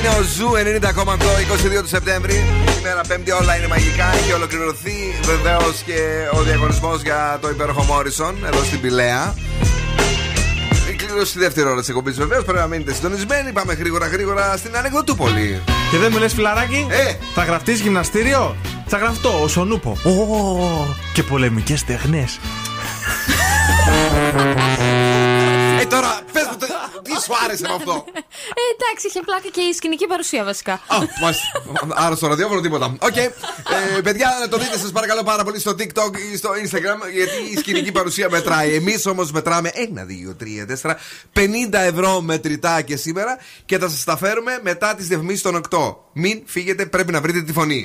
[0.00, 0.50] Είναι ο Zoo
[0.82, 2.44] 90,8 22 του Σεπτέμβρη.
[2.76, 4.12] Σήμερα Πέμπτη όλα είναι μαγικά.
[4.14, 5.98] Έχει ολοκληρωθεί βεβαίως και
[6.32, 9.34] ο διαγωνισμός για το υπέροχο Μόρισον εδώ στην Πηλαία.
[10.90, 12.44] Η κλήρωση στη δεύτερη ώρα της εκπομπής βεβαίως.
[12.44, 13.52] Πρέπει να μείνετε συντονισμένοι.
[13.52, 15.60] Πάμε γρήγορα γρήγορα στην Ανεκδοτούπολη.
[15.90, 17.14] Και δεν μου λες φιλαράκι, Ε.
[17.34, 19.90] θα γραφτείς γυμναστήριο; Θα γραφτώ, ο Σονούπο.
[20.04, 22.38] Ω, και πολεμικές τεχνές.
[27.20, 28.04] Σου άρεσε με αυτό.
[28.60, 30.72] Ε, εντάξει, είχε πλάκα και η σκηνική παρουσία βασικά.
[30.72, 31.44] Α, μάλιστα.
[31.94, 32.96] Άρα στο ραδιόφωνο τίποτα.
[33.00, 33.16] Οκ.
[33.16, 33.30] Ε,
[34.02, 37.56] παιδιά, να το δείτε σας παρακαλώ πάρα πολύ στο TikTok ή στο Instagram, γιατί η
[37.56, 38.74] σκηνική παρουσία μετράει.
[38.74, 40.96] Εμείς όμως μετράμε 1, 2, 3, 4,
[41.32, 45.96] 50 ευρώ μετρητά και σήμερα και θα σας τα φέρουμε μετά τις διαφημίσεις των 8.
[46.12, 47.84] Μην φύγετε, πρέπει να βρείτε τη φωνή.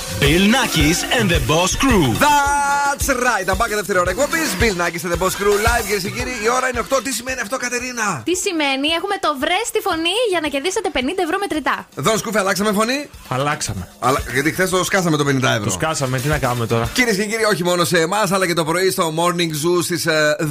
[0.21, 2.05] Bill Nackis and the Boss Crew.
[2.25, 3.45] That's right.
[3.45, 4.47] Τα μπάκα δεύτερη ώρα εκπομπής.
[4.59, 6.33] Bill Nackis and the Boss Crew live, κυρίες και κύριοι.
[6.45, 6.99] Η ώρα είναι 8.
[7.03, 10.97] Τι σημαίνει αυτό, Κατερίνα; Τι σημαίνει, έχουμε το βρε στη φωνή για να κερδίσετε 50
[11.25, 11.87] ευρώ μετρητά.
[11.95, 13.87] Δόν σκούφε, αλλάξαμε φωνή; Αλλάξαμε.
[13.99, 15.63] Αλλά, γιατί χθες το σκάσαμε το 50 ευρώ.
[15.63, 18.53] Το σκάσαμε, τι να κάνουμε τώρα; Κυρίες και κύριοι, όχι μόνο σε εμάς, αλλά και
[18.53, 20.07] το πρωί στο Morning Zoo στις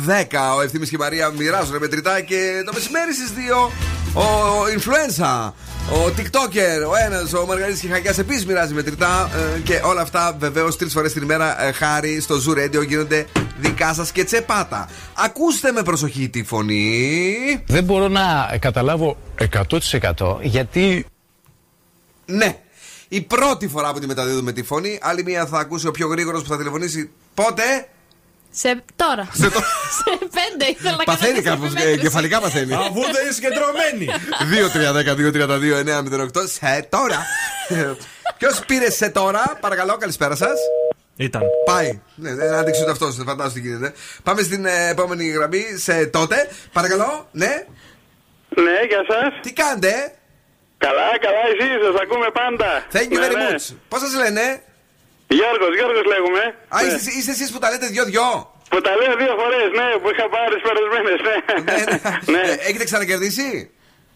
[0.07, 0.55] 10.
[0.57, 3.71] Ο Ευθύνη και η Μαρία μοιράζουν μετρητά και το μεσημέρι στις 2
[4.15, 4.27] ο
[4.77, 5.53] Influenza.
[5.93, 9.31] Ο TikToker, ο ένας, ο Μαργαρίτης Χακιάς επίσης μοιράζει μετρητά.
[9.57, 13.27] ε, και όλα αυτά βεβαίως τρεις φορές την ημέρα ε, χάρη στο Zoo Radio γίνονται
[13.61, 14.89] δικά σας και τσεπάτα.
[15.15, 17.35] Ακούστε με προσοχή τη φωνή.
[17.67, 19.17] Δεν μπορώ να καταλάβω
[19.53, 21.07] 100% γιατί
[22.27, 22.57] Ναι.
[23.09, 26.43] Η πρώτη φορά που τη μεταδίδουμε τη φωνή, άλλη μία θα ακούσει ο πιο γρήγορος
[26.43, 27.11] που θα τηλεφωνήσει.
[27.35, 27.63] Πότε;
[28.53, 29.29] Σε τώρα.
[29.33, 29.61] Σε το-
[29.99, 31.99] σε πέντε ήθελα να Παθαίνει κάνω κάπως, τις μέτρηση.
[32.01, 32.75] κεφαλικά παθαίνει.
[32.75, 34.07] Αφού δεν είσαι συγκεντρωμένη.
[36.35, 37.27] 2-3-10-2-32-9-08 Σε τώρα.
[38.39, 40.59] Ποιος πήρε σε τώρα, παρακαλώ, καλησπέρα σας.
[41.17, 41.43] Ήταν.
[41.65, 42.01] Πάει.
[42.15, 43.93] Ναι, δεν άντεξε ούτε αυτός, δεν φαντάζομαι τι γίνεται.
[44.23, 46.49] Πάμε στην ε, επόμενη γραμμή, σε τότε.
[46.73, 47.65] Παρακαλώ, ναι.
[48.49, 49.41] Ναι, γεια σας.
[49.43, 50.13] Τι κάνετε,
[50.79, 52.87] Καλά, καλά, εσεί, σας ακούμε πάντα.
[52.93, 53.49] Thank you Ναι, very ναι.
[53.57, 53.75] much.
[53.89, 54.63] Πώς σας λένε,
[55.39, 56.43] Γιώργος, Γιώργος λέγουμε.
[56.75, 58.29] Α, είστε, είστε εσείς που τα λέτε δυο-δυο.
[58.73, 61.37] Που τα λέω δύο φορές, ναι, που είχα πάρει τις περασμένε, ναι.
[62.33, 62.43] ναι.
[62.53, 63.49] Ε, Έχετε ξανακερδίσει;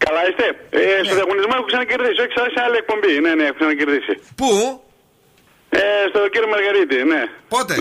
[0.05, 0.45] Καλά είστε.
[0.79, 3.13] Ε, Στο διαγωνισμό έχω ξανακερδίσει, όχι σε άλλη εκπομπή.
[3.25, 4.13] Ναι, ναι, έχω ξανακερδίσει.
[4.39, 4.49] Πού;
[5.69, 5.79] Ε,
[6.11, 7.21] στο κύριο Μαργαρίτη, ναι.
[7.53, 7.75] Πότε;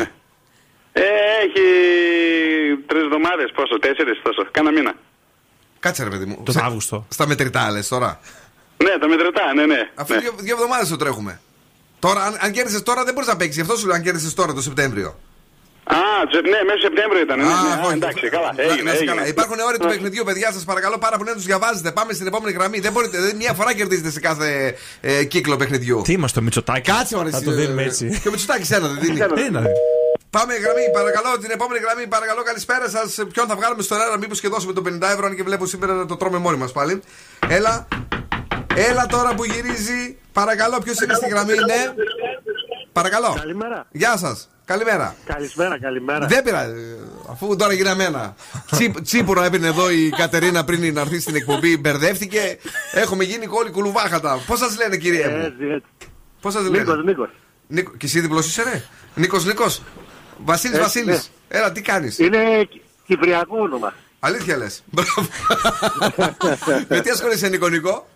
[0.93, 1.03] Ε,
[1.45, 1.65] έχει
[2.89, 4.43] τρεις εβδομάδες, πόσο, τέσσερις, τόσο.
[4.57, 4.93] Κάνα μήνα.
[5.85, 6.37] Κάτσε ρε παιδί μου.
[6.45, 7.07] Τον Σε- Αύγουστο.
[7.11, 8.21] Στα μετρητά λες τώρα.
[8.85, 9.81] Ναι, τα μετρητά, ναι, ναι.
[9.95, 11.41] Αφού δύο, δύο εβδομάδες το τρέχουμε.
[12.07, 13.55] Τώρα, αν, αν κέρδισες τώρα δεν μπορείς να παίξεις.
[13.57, 15.11] Γι' αυτό σου λέω αν κέρδισες τώρα το Σεπτέμβριο.
[15.97, 15.97] Α,
[16.31, 17.39] τσε- ναι, μέσα Σεπτέμβριο ήταν.
[17.39, 17.95] Ναι, Α, ναι, α, όχι.
[18.01, 18.51] εντάξει, καλά.
[18.57, 19.11] Να- Έγινε, να είστε έγινε.
[19.17, 19.27] καλά.
[19.35, 21.89] Υπάρχουν όροι του παιχνιδιού, παιδιά, σας παρακαλώ πάρα πολύ να τους διαβάζετε.
[21.99, 22.79] Πάμε στην επόμενη γραμμή.
[22.87, 24.49] Δεν μπορείτε, δεν- μία φορά κερδίζετε σε κάθε
[25.01, 26.01] ε, κύκλο παιχνιδιού.
[26.05, 26.91] Τι είμαστε, το Μητσοτάκι.
[26.93, 28.05] Κάτσε ωραία, Θα το δίνουμε έτσι.
[28.23, 29.19] Και ο Μητσοτάκης ένα δεν δίνει.
[29.49, 29.63] Ένα.
[30.31, 32.07] Πάμε γραμμή, παρακαλώ, την επόμενη γραμμή.
[32.07, 33.09] Παρακαλώ, καλησπέρα σας.
[33.33, 35.93] Ποιον θα βγάλουμε στον αέρα, μήπως και δώσουμε το 50 ευρώ, αν και βλέπω σήμερα
[35.93, 37.03] να το τρώμε μόνοι μας πάλι.
[37.49, 37.89] Έλα.
[38.77, 40.17] Έλα τώρα που γυρίζει.
[40.33, 42.03] Παρακαλώ, ποιος είναι στη γραμμή, ναι.
[42.93, 43.35] Παρακαλώ.
[43.39, 43.87] Καλημέρα.
[43.91, 44.49] Γεια σας.
[44.65, 45.15] Καλημέρα.
[45.25, 46.27] Καλησπέρα, καλημέρα.
[46.27, 46.97] Δεν πειράζει.
[47.31, 48.35] Αφού τώρα γίναμε ένα.
[48.71, 51.77] Τσίπ, τσίπουρα έπαιρνε εδώ η Κατερίνα πριν να έρθει στην εκπομπή.
[51.79, 52.59] Μπερδεύτηκε.
[52.93, 54.41] Έχουμε γίνει όλοι κουλουβάχατα.
[54.47, 56.13] Πώς σας λένε, κυρία μου; Έτσι, έτσι.
[56.41, 57.29] Πώς σας λένε; Νίκος, Νίκος.
[57.67, 58.83] Νίκο, και εσύ διπλό είσαι, ρε.
[59.15, 59.83] Νίκος, Νίκος.
[60.45, 61.31] Βασίλης, Έτσι, Βασίλης.
[61.49, 61.59] ναι.
[61.59, 62.69] Έλα, τι κάνεις; Είναι
[63.07, 63.93] κυπριακό όνομα.
[64.21, 64.83] Αλήθεια λες.
[64.91, 65.29] Μπράβο.
[66.89, 68.09] Με τι ασχολείσαι, Νίκο, Νίκο;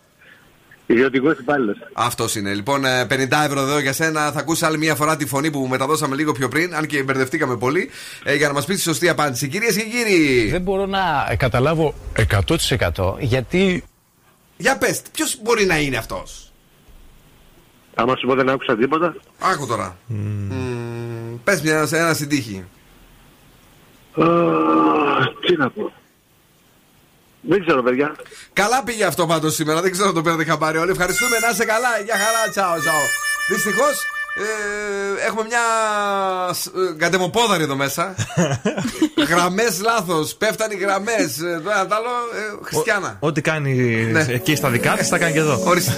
[0.91, 1.76] Ιδιωτικός υπάλληλος.
[1.93, 2.55] Αυτός είναι.
[2.55, 4.32] Λοιπόν, ε, 50 ευρώ εδώ για σένα.
[4.32, 7.57] Θα ακούσει άλλη μια φορά τη φωνή που μεταδώσαμε λίγο πιο πριν, αν και μπερδευτήκαμε
[7.57, 7.91] πολύ,
[8.24, 9.49] ε, για να μας πεις τη σωστή απάντηση.
[9.49, 10.51] Κυρίες και κύριοι.
[10.51, 13.84] Δεν μπορώ να καταλάβω 100% γιατί
[14.57, 16.53] Για πες, ποιος μπορεί να είναι αυτός;
[17.95, 19.14] Άμα σου πω δεν άκουσα τίποτα.
[19.39, 19.97] Άκου τώρα.
[21.45, 22.64] Πες μια σε ένα στην τύχη.
[24.14, 24.24] Α,
[25.47, 25.93] Τι να πω.
[27.41, 28.16] Δεν ξέρω, παιδιά.
[28.53, 29.80] Καλά πήγε αυτό πάντως σήμερα.
[29.80, 30.91] Δεν ξέρω αν το πήρατε χαμπάρι όλοι.
[30.91, 31.36] Ευχαριστούμε.
[31.39, 31.89] Να είσαι καλά.
[32.05, 32.51] Για χαρά.
[32.51, 33.03] Τσαο, τσαο.
[33.49, 34.03] Δυστυχώς
[34.39, 35.61] ε, έχουμε μια
[36.55, 38.14] σ- ε, κατεμοπόδαρη εδώ μέσα.
[39.32, 40.34] γραμμές λάθος.
[40.34, 41.39] Πέφτανε οι γραμμές.
[41.41, 42.09] Ε, το ένα το άλλο.
[42.09, 43.16] Ε, χριστιανά.
[43.20, 43.72] Ό,τι κάνει
[44.12, 44.26] Ναι.
[44.28, 45.61] εκεί στα δικά της, θα κάνει και εδώ.
[45.64, 45.93] Ορίστε.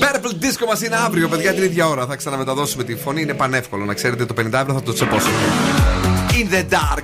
[0.00, 2.06] Purple Disco μας είναι αύριο, παιδιά, την ίδια ώρα.
[2.06, 3.20] Θα ξαναμεταδώσουμε τη φωνή.
[3.22, 5.34] Είναι πανεύκολο να ξέρετε το 50 ευρώ θα το τσεπώσουμε.
[6.30, 7.02] In the dark.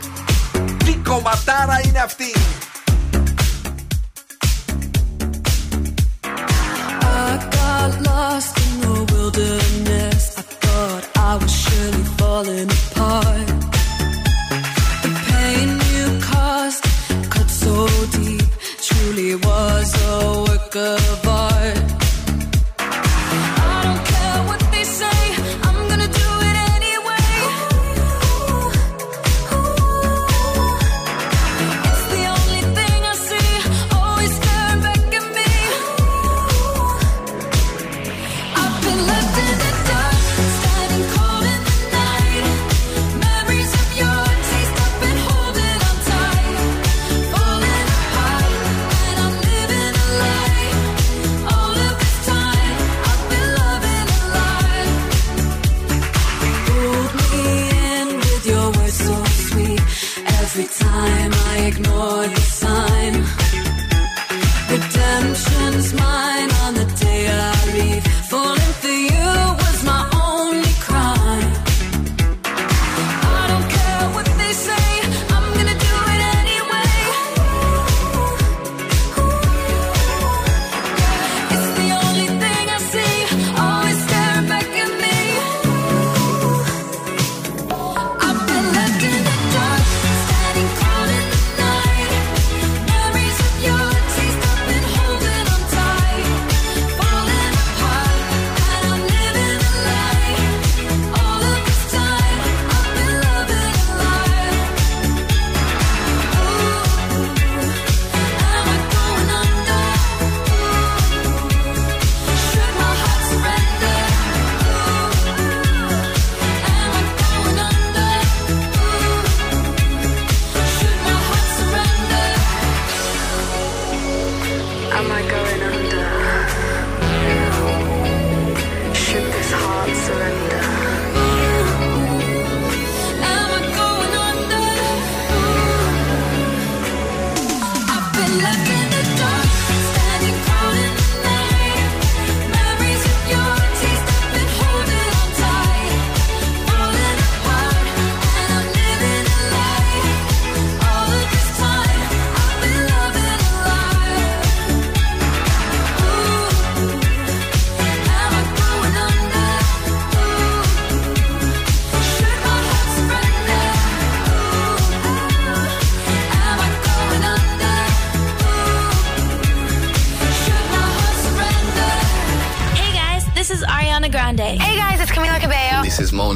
[0.85, 2.33] Τι κομματάρα είναι αυτή.
[8.03, 10.39] Lost in the wilderness.
[10.39, 13.49] I thought I was surely falling apart.
[15.03, 16.83] The pain you caused
[17.31, 17.87] cut so
[18.19, 18.49] deep,
[18.81, 21.54] truly was a work of art.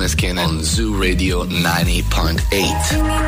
[0.08, 3.27] Maneskin on Zoo Radio 90.8.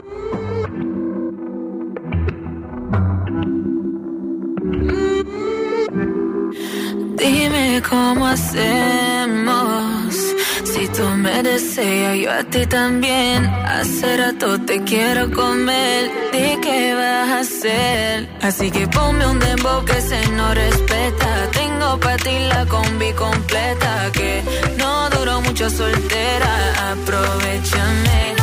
[11.61, 13.45] desea, yo a ti también.
[13.45, 18.29] Hace rato te quiero comer, ¿de qué vas a hacer?
[18.41, 21.29] Así que ponme un dembow que se no respeta.
[21.51, 24.43] Tengo para ti la combi completa, que
[24.77, 26.53] no duró mucho soltera.
[26.91, 28.40] Aprovechame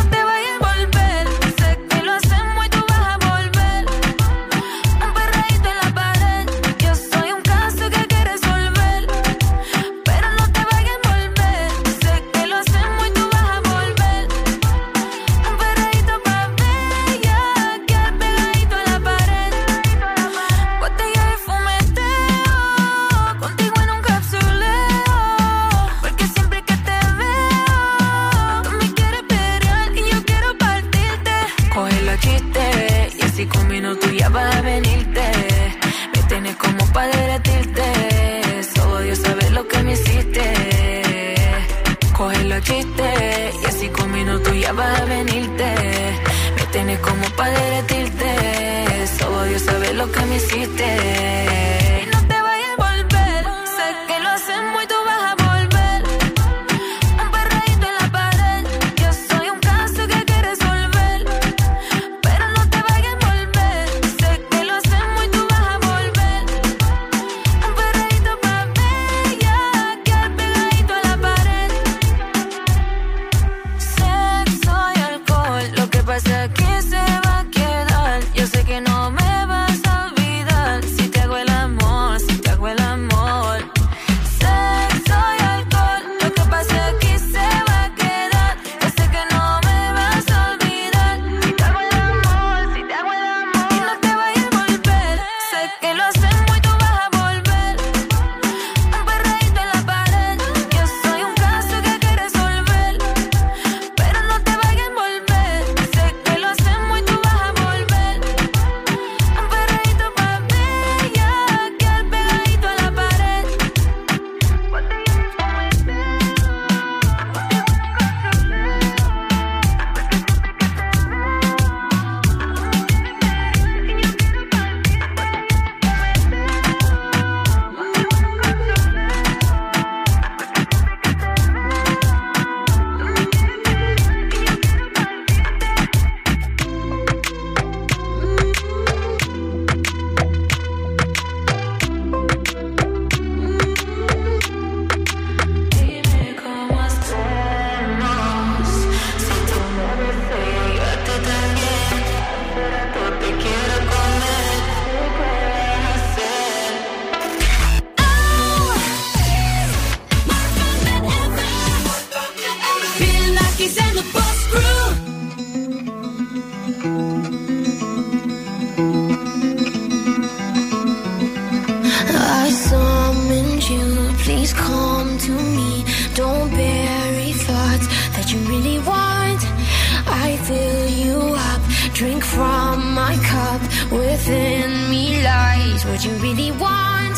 [184.49, 185.85] telling me lies.
[185.85, 187.17] What you really want?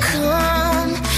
[0.00, 1.11] Come.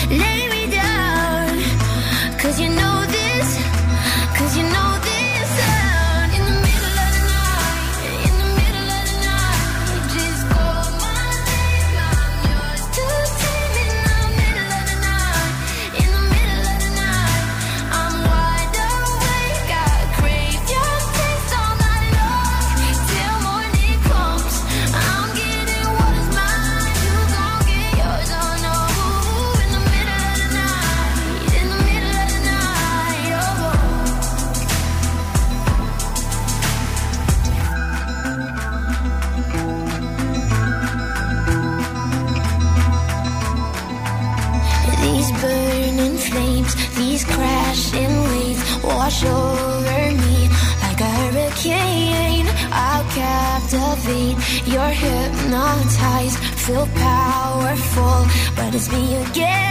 [56.66, 59.63] Feel powerful, but it's me again.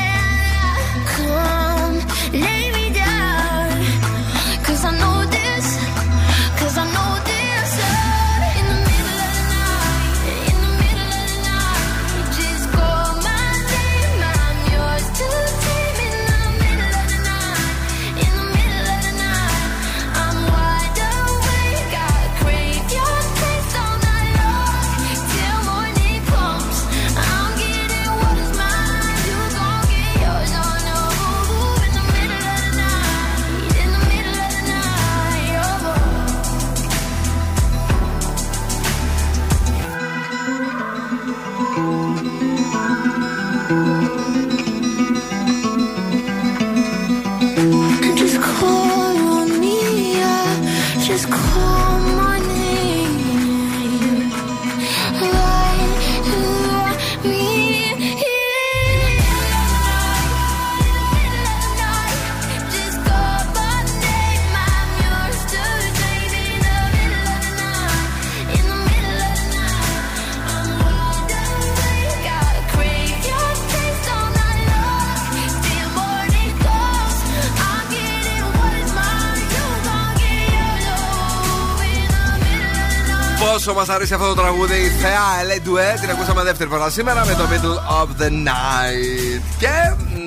[83.88, 85.98] Μας αρέσει αυτό το τραγούδι, η θεά Elley Duhé.
[86.02, 89.42] Την ακούσαμε δεύτερη φορά σήμερα με το Middle of the Night.
[89.60, 89.68] Και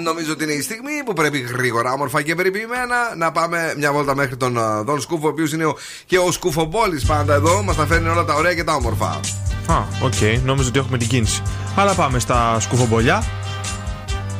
[0.02, 4.14] νομίζω ότι είναι η στιγμή που πρέπει γρήγορα, όμορφα και περιποιημένα να πάμε μια βόλτα
[4.14, 5.76] μέχρι τον α, Δον Σκούφο, ο οποίος είναι ο,
[6.06, 7.62] και ο Σκουφομπόλης πάντα εδώ.
[7.62, 9.06] Μας τα φέρνει όλα τα ωραία και τα όμορφα.
[9.66, 11.42] Α, οκ, νόμιζα ότι έχουμε την κίνηση.
[11.76, 13.24] Αλλά πάμε στα σκουφομπολιά.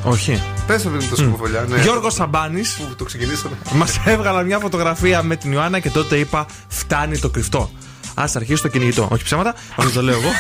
[0.05, 0.43] Όχι.
[0.67, 1.81] Πες αυτό είναι το σκουφολιά, ναι.
[1.81, 2.73] Γιώργος Σαμπάνης.
[2.75, 3.57] Που το ξεκινήσαμε.
[3.73, 7.71] Μας έβγαλε μια φωτογραφία με την Ιωάννα και τότε είπα: Φτάνει το κρυφτό.
[8.19, 9.09] Α αρχίσει το κυνηγητό.
[9.13, 10.31] Όχι ψέματα, αυτό το λέω εγώ.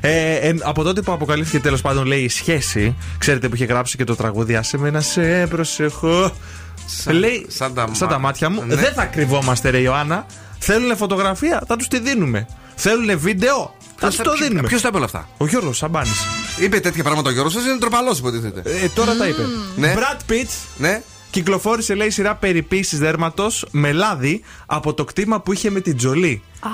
[0.00, 3.96] Ε, εν- από τότε που αποκαλύφθηκε τέλος πάντων λέει η σχέση, ξέρετε που είχε γράψει
[3.96, 6.32] και το τραγούδι Άσε με να σε προσεχώ.
[7.06, 8.74] λέει, σαν τα σαν τα μάτια μου, Ναι.
[8.74, 10.26] δεν θα κρυβόμαστε, ρε Ιωάννα.
[10.58, 12.46] Θέλουν φωτογραφία, θα τους τη δίνουμε.
[12.74, 14.68] Θέλουν βίντεο, θα τους το δίνουμε.
[14.68, 16.20] Ποιος τα είπε όλα αυτά; Ο Γιώργος Σαμπάνης.
[16.58, 18.62] Είπε τέτοια πράγματα ο Γιώργος, είναι τροπαλός υποτίθεται.
[18.64, 19.42] Ε, τώρα τα είπε.
[19.76, 19.94] Ναι.
[19.96, 21.02] Brad Pitt Ναι.
[21.30, 26.42] Κυκλοφόρησε λέει σειρά περιποίησης δέρματος με λάδι από το κτήμα που είχε με την Τζολί.
[26.60, 26.68] Α,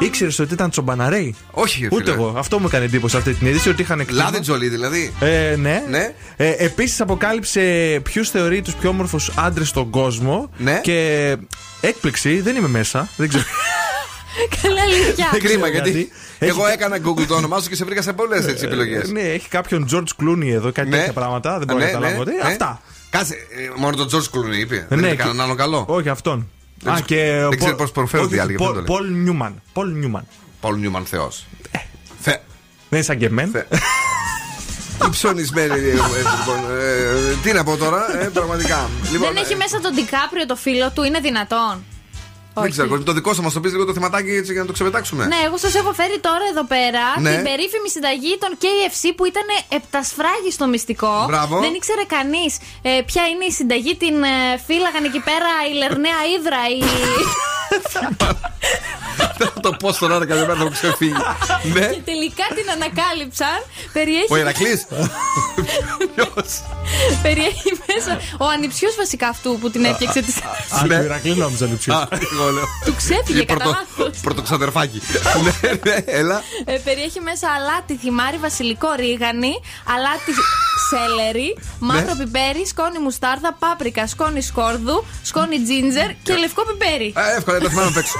[0.00, 2.14] Ήξερες ότι ήταν τσομπαναρέι; Όχι, ρε Ούτε φίλε.
[2.24, 2.34] εγώ.
[2.38, 4.22] Αυτό μου έκανε εντύπωση αυτή την είδηση ότι είχαν κτήμα.
[4.22, 5.12] Λάδι τζολί δηλαδή.
[5.20, 5.82] Ε, ναι.
[5.88, 6.14] Ναι.
[6.36, 7.60] Ε, Επίσης αποκάλυψε
[8.04, 10.50] ποιους θεωρεί τους πιο όμορφους άντρες στον κόσμο.
[10.58, 10.80] Ναι.
[10.82, 11.36] Και
[11.80, 13.08] έκπληξη, δεν είμαι μέσα.
[13.16, 13.44] Δεν ξέρω.
[14.62, 15.28] καλά αλήθεια.
[15.32, 15.90] Δεν κρίμα γιατί.
[15.90, 16.10] γιατί.
[16.38, 18.96] Έχει Εγώ κα- έκανα Google το όνομά σου και σε βρήκα σε πολλές επιλογέ.
[18.96, 21.58] Ε, ναι, έχει κάποιον George Clooney εδώ, κάτι τέτοια πράγματα.
[21.58, 22.24] Δεν μπορώ να καταλάβω.
[22.24, 22.32] τι.
[22.42, 22.80] Αυτά.
[23.10, 24.86] Κάτσε, ε, μόνο τον George Clooney είπε.
[24.88, 25.84] Δεν Ναι, είπε και- κανέναν άλλο καλό.
[25.88, 26.48] Όχι αυτόν.
[26.82, 28.72] Δεν Α, ξε- και δεν ο ξέρει Πολ- πώς προφέρονται οι όχι, άλλοι, γι' αυτό
[28.74, 28.98] Πολ- το λέω.
[29.10, 29.62] Πολ Νιούμαν.
[29.72, 30.26] Πολ Νιούμαν.
[30.60, 31.44] Πολ Νιούμαν Θεός.
[32.20, 32.30] Θε.
[32.30, 32.40] Δεν
[32.90, 33.66] είναι σαν και εμένα.
[34.98, 35.72] Τι ψωνισμένη.
[35.72, 38.88] ε, ε, λοιπόν, ε, Τι να πω τώρα, ε, πραγματικά.
[39.12, 41.84] Λοιπόν, Δεν έχει ε, μέσα τον Ντικάπριο το φίλο του, είναι δυνατόν;
[42.60, 42.70] Δεν Όχι.
[42.70, 45.26] ξέρω, το δικό σου μας το πεις λίγο το θεματάκι έτσι για να το ξεπετάξουμε.
[45.26, 47.34] Ναι, εγώ σας έχω φέρει τώρα εδώ πέρα Ναι.
[47.34, 51.24] την περίφημη συνταγή των KFC που ήταν επτασφράγιστο μυστικό.
[51.26, 51.58] Μπράβο.
[51.60, 52.52] Δεν ήξερε κανείς
[52.82, 53.96] ε, ποια είναι η συνταγή.
[53.96, 56.60] Την ε, φύλαγαν εκεί πέρα η Λερναία Ήδρα.
[56.76, 56.82] Η...
[59.38, 61.12] Θα το πω στον άλλο κάθε μέρα θα μου ξεφύγει.
[61.74, 61.80] Ναι.
[61.86, 63.58] και τελικά την ανακάλυψαν.
[63.92, 64.86] Περιέχει, Ο Ηρακλής.
[67.22, 68.20] περιέχει μέσα.
[68.38, 70.20] Ο ανιψιός βασικά αυτού που την έφτιαξε.
[70.22, 70.36] της...
[70.36, 71.94] Α, του Ηρακλή νόμιζα λειψίου.
[72.32, 72.64] Εγώ λέω.
[72.84, 74.20] του ξέφυγε κατά Πρωτο- λάθος.
[74.22, 75.02] Πρωτοξαδερφάκι.
[75.42, 76.42] Ναι, ναι, έλα.
[76.64, 79.52] Ε, περιέχει μέσα αλάτι, θυμάρι, βασιλικό ρίγανη,
[79.94, 80.32] αλάτι
[80.88, 82.24] σέλερι, μαύρο Ναι.
[82.24, 87.12] πιπέρι, σκόνη μουστάρδα, πάπρικα, σκόνη σκόρδου, σκόνη τζίντζερ και λευκό πιπέρι.
[87.16, 88.18] Ε, Εύκολα, τα θυμάμαι απ' έξω.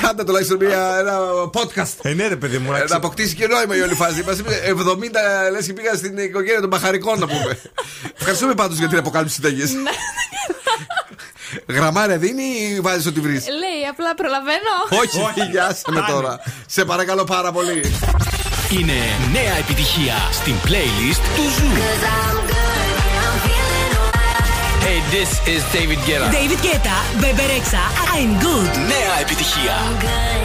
[0.00, 1.18] Κάντε τουλάχιστον μια, ένα
[1.52, 1.92] podcast.
[2.02, 2.72] Ε, ναι, ρε παιδί μου.
[2.74, 4.22] Ε, Να αποκτήσει και νόημα η όλη φάση.
[4.26, 7.58] Μας είπε 70 λες και πήγα στην οικογένεια των Μπαχαρικών να πούμε.
[8.18, 9.62] Ευχαριστούμε πάντως για την αποκάλυψη συνταγή.
[9.62, 9.90] Ναι.
[11.74, 14.72] Γραμμάρια δίνει ή βάζεις ό,τι βρεις; Λέει, απλά προλαβαίνω.
[15.02, 16.40] Όχι, γεια σε με τώρα.
[16.66, 17.80] Σε παρακαλώ πάρα πολύ.
[18.70, 18.92] Είναι
[19.32, 22.65] νέα επιτυχία στην playlist του Zoo.
[24.85, 26.27] Hey, this is David Guetta.
[26.31, 27.83] David Guetta, Bebe Rexha,
[28.15, 28.71] I'm good.
[28.93, 29.75] Νέα επιτυχία.
[29.99, 30.44] good,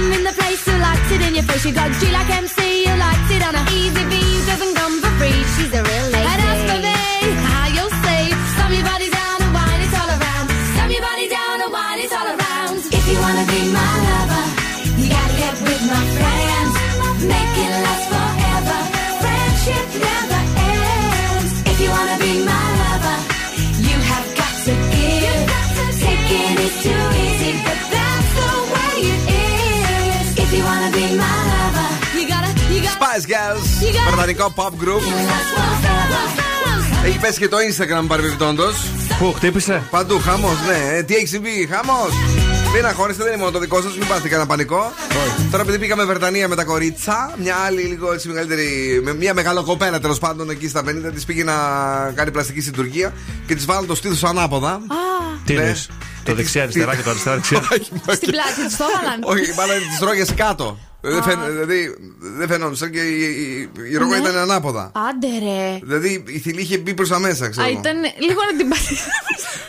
[0.00, 1.64] We got M in the place who likes it in your face.
[1.66, 2.59] You got G like MC,
[33.30, 33.66] Girls,
[34.06, 35.02] βρετανικό pop group.
[37.04, 38.74] Έχει πέσει και το Instagram παρεμπιπτόντως.
[39.18, 40.96] Πού χτύπησε; Παντού, χαμό, ναι.
[40.96, 42.06] Ε, Τι έχεις συμβεί, χαμό.
[42.74, 44.92] Μην αγχώνεστε, δεν είναι μόνο το δικό σας, μην πάθετε κανένα πανικό.
[45.50, 49.00] Τώρα, επειδή πήγαμε Βρετανία με τα κορίτσα, μια άλλη λίγο έτσι μεγαλύτερη.
[49.04, 51.52] Με μια μεγάλο κοπέλα τέλος πάντων εκεί στα 50 της πήγε να
[52.14, 53.12] κάνει πλαστική συντουργία
[53.46, 54.80] και της βάλω το στήθος ανάποδα.
[55.44, 55.60] Τι Ναι.
[55.62, 55.76] είναι,
[56.24, 57.62] το δεξιά αριστερά και το αριστερά δεξιά.
[58.14, 59.20] Στην πλάτη του το έβαλαν.
[59.22, 60.78] Όχι, μάλλον τη ρόγες κάτω.
[61.00, 64.28] Δεν φαίν- Δηλαδή δεν φαινόντουσαν και η, η, η ρόγα Ναι.
[64.28, 64.92] ήταν ανάποδα.
[65.08, 65.78] Άντε ρε.
[65.82, 67.66] Δηλαδή η θηλή είχε μπει προς τα μέσα, ξέρω.
[67.66, 67.78] Α, εγώ.
[67.80, 69.08] ήταν λίγο να την πατήσει.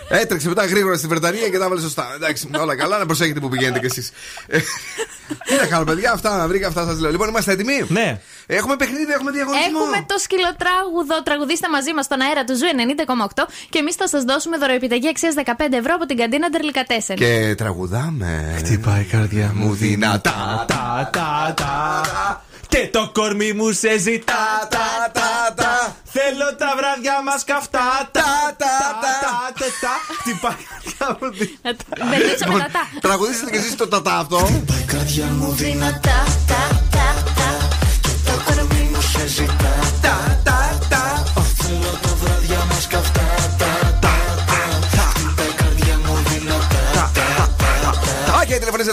[0.22, 2.12] Έτρεξε μετά γρήγορα στη Βρετανία και τα έβαλε σωστά.
[2.16, 4.12] Εντάξει, όλα καλά, να προσέχετε που πηγαίνετε κι εσείς.
[5.48, 7.12] Τι να κάνω, παιδιά, αυτά βρήκα, αυτά σας λέω.
[7.12, 8.20] Λοιπόν, είμαστε έτοιμοι; Ναι.
[8.48, 9.80] Έχουμε παιχνίδι, έχουμε διαγωνισμό.
[9.80, 11.24] Έχουμε το σκυλοτράγουδο.
[11.24, 12.66] Τραγουδίστε μαζί μας στον αέρα του Zoo
[13.38, 17.16] 90,8 και εμείς θα σας δώσουμε δωροεπιταγή αξίας 15 ευρώ από την καντίνα Ντερλικατέσεν.
[17.16, 18.54] Και τραγουδάμε.
[18.58, 20.66] Χτυπάει η καρδιά μου δυνατά.
[20.68, 21.12] Τα, τα,
[21.56, 22.44] τα.
[22.68, 24.68] Και το κορμί μου σε ζητά.
[24.70, 25.96] Τα, τα, τα.
[26.04, 28.10] Θέλω τα βράδια μας καυτά.
[28.12, 28.22] Τα,
[28.58, 29.14] τα, τα.
[29.60, 29.94] τα, τα.
[30.20, 30.54] Χτυπάει
[30.88, 31.86] η καρδιά μου δυνατά.
[32.10, 32.84] Μπερδέψαμε τα τα.
[33.02, 34.40] Τραγουδίστε και εσείς το τατά αυτό.
[34.82, 36.64] Η καρδιά μου δυνατά, τα,
[36.96, 37.08] τα,
[37.38, 37.50] τα.
[38.02, 39.74] Και το κορμί μου σε ζητά,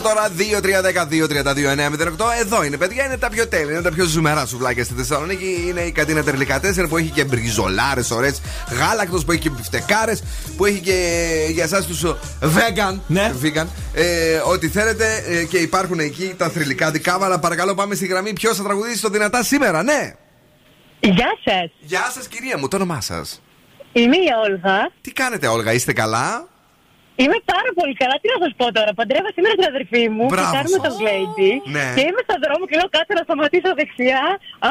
[0.02, 2.24] τώρα 2-3-10-2-32-9-08.
[2.40, 5.64] Εδώ είναι, παιδιά, είναι τα πιο τέλεια, είναι τα πιο ζουμερά σουβλάκια στη Θεσσαλονίκη.
[5.68, 8.40] Είναι η κατίνα τερλικά 4 που έχει και μπριζολάρες, ωραίες
[8.78, 10.22] γάλακτος, που έχει και μπιφτεκάρες,
[10.56, 12.04] που έχει και για εσάς τους
[12.40, 12.98] vegan.
[13.06, 13.32] Ναι.
[13.42, 17.24] vegan ε, ό,τι θέλετε ε, και υπάρχουν εκεί τα θρηλυκά δικά μα.
[17.26, 18.32] Αλλά παρακαλώ, πάμε στη γραμμή.
[18.32, 20.14] Ποιος θα τραγουδήσει το δυνατά σήμερα, ναι.
[21.00, 21.70] Γεια σας.
[21.80, 23.42] Γεια σας, κυρία μου, το όνομά σας.
[23.92, 24.90] Είμαι η Όλγα.
[25.00, 26.48] Τι κάνετε, Όλγα, είστε καλά;
[27.22, 28.14] Είμαι πάρα πολύ καλά.
[28.22, 28.90] Τι να σας πω τώρα.
[29.00, 30.86] Παντρεύα σήμερα την αδερφή μου Μπράβο και κάνουμε σας.
[30.86, 31.50] το γκλέιντι.
[31.76, 31.86] Ναι.
[31.96, 34.22] Και είμαι στον δρόμο και λέω κάτσε να σταματήσω δεξιά.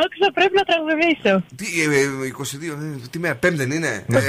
[0.01, 1.33] Άκουσα πρέπει να τραγουδήσω.
[1.59, 4.21] Τι, ε, ε, 22, ε, τι μέρα, πέμπτη δεν είναι; Το Ε,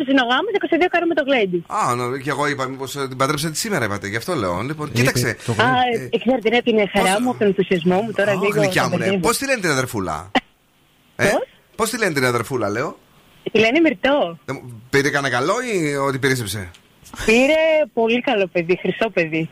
[0.00, 1.58] 24 είναι ο γάμος, 22 κάνουμε το γκλέιντι.
[1.78, 4.06] Α, ναι, και εγώ είπα, μήπως την παντρέψατε σήμερα, είπατε.
[4.12, 4.54] Γι' αυτό λέω.
[4.70, 5.28] Λοιπόν, κοίταξε.
[5.66, 5.68] Α,
[6.14, 8.52] ε, ξέρετε, είναι την χαρά μου, από τον ενθουσιασμό μου τώρα Ω, λίγο.
[8.60, 8.96] γλυκιά μου, ναι.
[8.96, 9.20] μπερδεύω.
[9.26, 10.16] Πώς τη λένε την αδερφούλα;
[11.24, 11.26] ε;
[11.78, 12.90] Πώς; τη λένε την αδερφούλα, λέω;
[13.52, 14.38] Τη λένε Μυρτό.
[14.44, 14.52] Ε,
[14.90, 16.70] Πήρε κανένα καλό ή ότι πυρίσεψε.
[17.24, 17.62] Πήρε
[17.92, 19.50] πολύ καλό παιδί, χρυσό παιδί.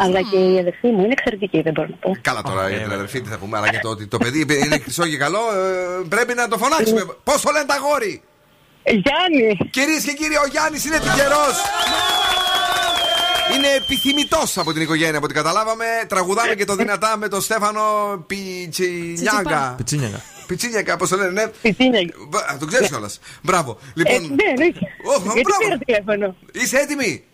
[0.00, 2.16] Αλλά και η αδερφή μου είναι εξαιρετική, δεν μπορώ να πω.
[2.20, 4.78] Καλά τώρα για την αδερφή τι θα πούμε, αλλά και το ότι το παιδί είναι
[4.78, 7.04] χρυσό και καλό ε, πρέπει να το φωνάξουμε.
[7.24, 8.22] Πώ το λένε τα γόρι;
[8.84, 9.70] Γιάννη.
[9.70, 11.56] Κυρίες και κύριοι, ο Γιάννης είναι τυχερός.
[13.56, 15.84] Είναι επιθυμητός από την οικογένεια από ό,τι καταλάβαμε.
[16.08, 17.82] Τραγουδάμε και το δυνατά με τον Στέφανο
[18.26, 19.74] Πιτσινιάγκα.
[19.76, 20.20] Πιτσίνιαγα.
[20.52, 21.46] Πιτσίνιαγκα, πώ το λένε, ναι.
[21.62, 22.14] Πιτσίνιαγκα.
[22.28, 23.20] Μπα, Το ξέρεις κιόλας.
[23.42, 23.78] Μπράβο.
[23.82, 24.68] Ε, Λοιπόν, ναι, ναι.
[25.14, 25.62] Ωχ, Γιατί μπράβο.
[25.64, 27.24] πήρα τηλέφωνο; είσαι έτοιμη;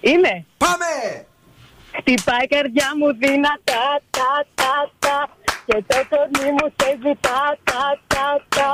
[0.00, 0.44] Είμαι.
[0.56, 0.90] Πάμε!
[1.98, 3.84] Χτυπάει η καρδιά μου δυνατά,
[4.16, 5.18] τα, τα, τα.
[5.66, 8.68] Και το κορμί μου σε ζητά, τα, τα, τα.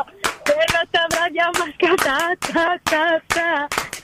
[0.48, 2.18] Θέλω τα βράδια μας κατά,
[2.52, 3.05] τα, τα,
[3.36, 3.48] τα.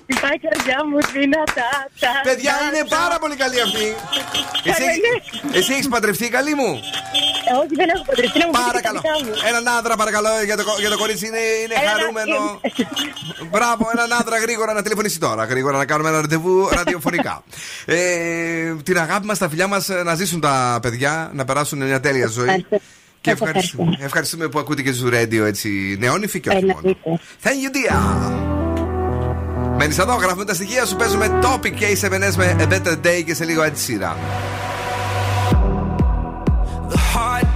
[0.05, 1.70] Χτυπάει η καρδιά μου δυνατά,
[2.02, 2.97] τα, Παιδιά, τα, είναι τα.
[2.97, 3.86] πάρα πολύ καλή αυτή.
[4.70, 5.59] Εσύ, Καλά, ναι.
[5.59, 6.70] εσύ έχεις παντρευτεί, καλή μου;
[7.51, 9.01] Ε, Όχι, δεν έχω παντρευτεί, να μου πείτε τα Παρακαλώ.
[9.02, 9.31] δικά μου.
[9.51, 12.36] Έναν άντρα, παρακαλώ, για το, για το κορίτσι είναι, είναι Ένα- χαρούμενο.
[13.52, 15.44] Μπράβο, έναν άντρα γρήγορα να τηλεφωνήσει τώρα.
[15.44, 17.35] Γρήγορα να κάνουμε ένα ραντεβού ραδιοφωνικά.
[17.85, 22.27] ε, την αγάπη μας, τα φιλιά μας να ζήσουν τα παιδιά, να περάσουν μια τέλεια
[22.27, 22.66] ζωή.
[23.31, 23.31] Ευχαριστώ.
[23.31, 23.97] Και Σας ευχαριστούμε.
[24.01, 26.81] ευχαριστούμε που ακούτε και στο radio έτσι νεόνυφη και όχι μόνο.
[26.85, 27.20] Εννοείται.
[27.43, 28.32] Thank you, dear.
[29.77, 33.35] Μένεις εδώ, γράφουμε τα στοιχεία σου, παίζουμε topic και A7S με A Better Day και
[33.35, 34.16] σε λίγο έτσι σειρά.
[36.89, 37.47] The hard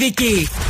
[0.00, 0.69] στη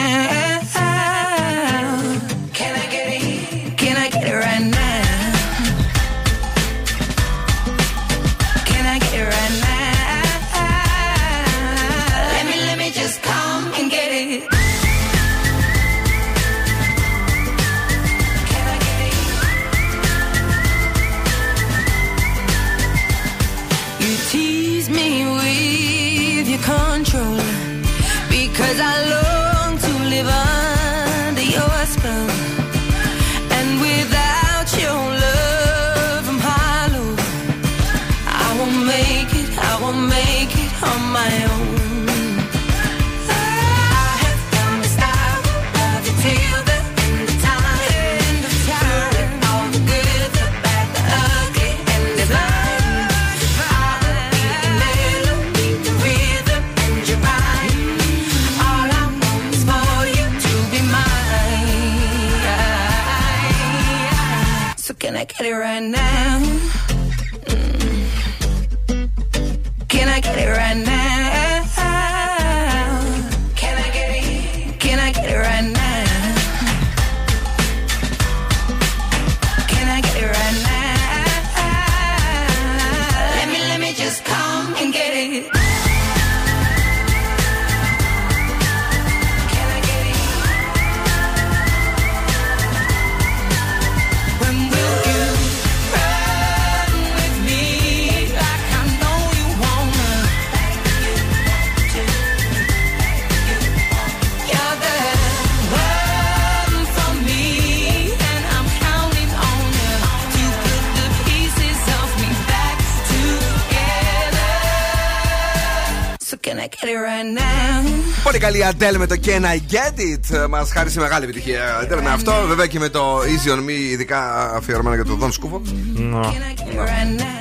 [118.51, 118.61] Now?
[118.61, 120.49] Πολύ καλή Αντέλ με το Can I Get It.
[120.49, 121.77] Μας χάρισε μεγάλη επιτυχία.
[121.81, 125.31] Αντέλ με αυτό, βέβαια και με το Easy on Me, ειδικά αφιερωμένα για τον Δον
[125.31, 125.61] Σκούφο.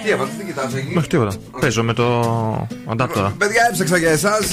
[0.02, 1.36] Τι έβαλες, τι κοιτάς εκεί; Μέχρι τίποτα.
[1.60, 3.34] Παίζω με το αντάπτορα.
[3.38, 4.48] Παιδιά, έψαξα για εσάς.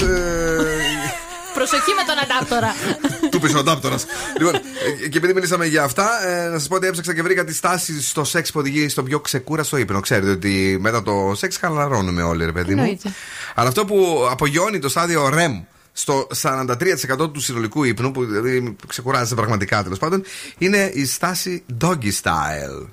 [1.54, 2.74] Προσοχή με τον αντάπτορα.
[3.30, 3.96] Του πεις ο αντάπτορα.
[4.38, 7.44] λοιπόν, ε, και επειδή μιλήσαμε για αυτά, ε, να σας πω ότι έψαξα και βρήκα
[7.44, 10.00] τη στάση στο σεξ που οδηγεί στο πιο ξεκούραστο ύπνο.
[10.00, 12.80] Ξέρετε ότι μετά το σεξ χαλαρώνουμε όλοι, ρε παιδί μου.
[12.80, 13.12] Εννοείται.
[13.54, 15.62] Αλλά αυτό που απογειώνει το στάδιο REM
[15.98, 20.22] στο 43% του συνολικού ύπνου, που δηλαδή ξεκουράζεσαι πραγματικά τέλος πάντων,
[20.58, 22.86] είναι η στάση doggy style.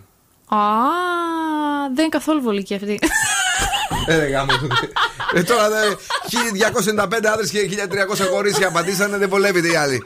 [0.47, 0.57] Α,
[1.93, 2.99] δεν είναι καθόλου βολική αυτή.
[4.07, 4.67] Ε, ρε, γάμος του.
[5.33, 5.75] ε, τώρα δε,
[6.95, 7.69] 1295 άντρε και
[8.23, 10.03] 1300 κορίτσια απαντήσανε, δεν βολεύεται οι άλλοι.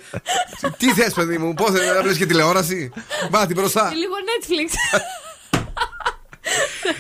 [0.78, 2.92] Τι θες, παιδί μου, πώς θε να βλέπεις και τηλεόραση;
[3.32, 3.92] Μάτι μπροστά.
[3.96, 5.00] Λίγο Netflix.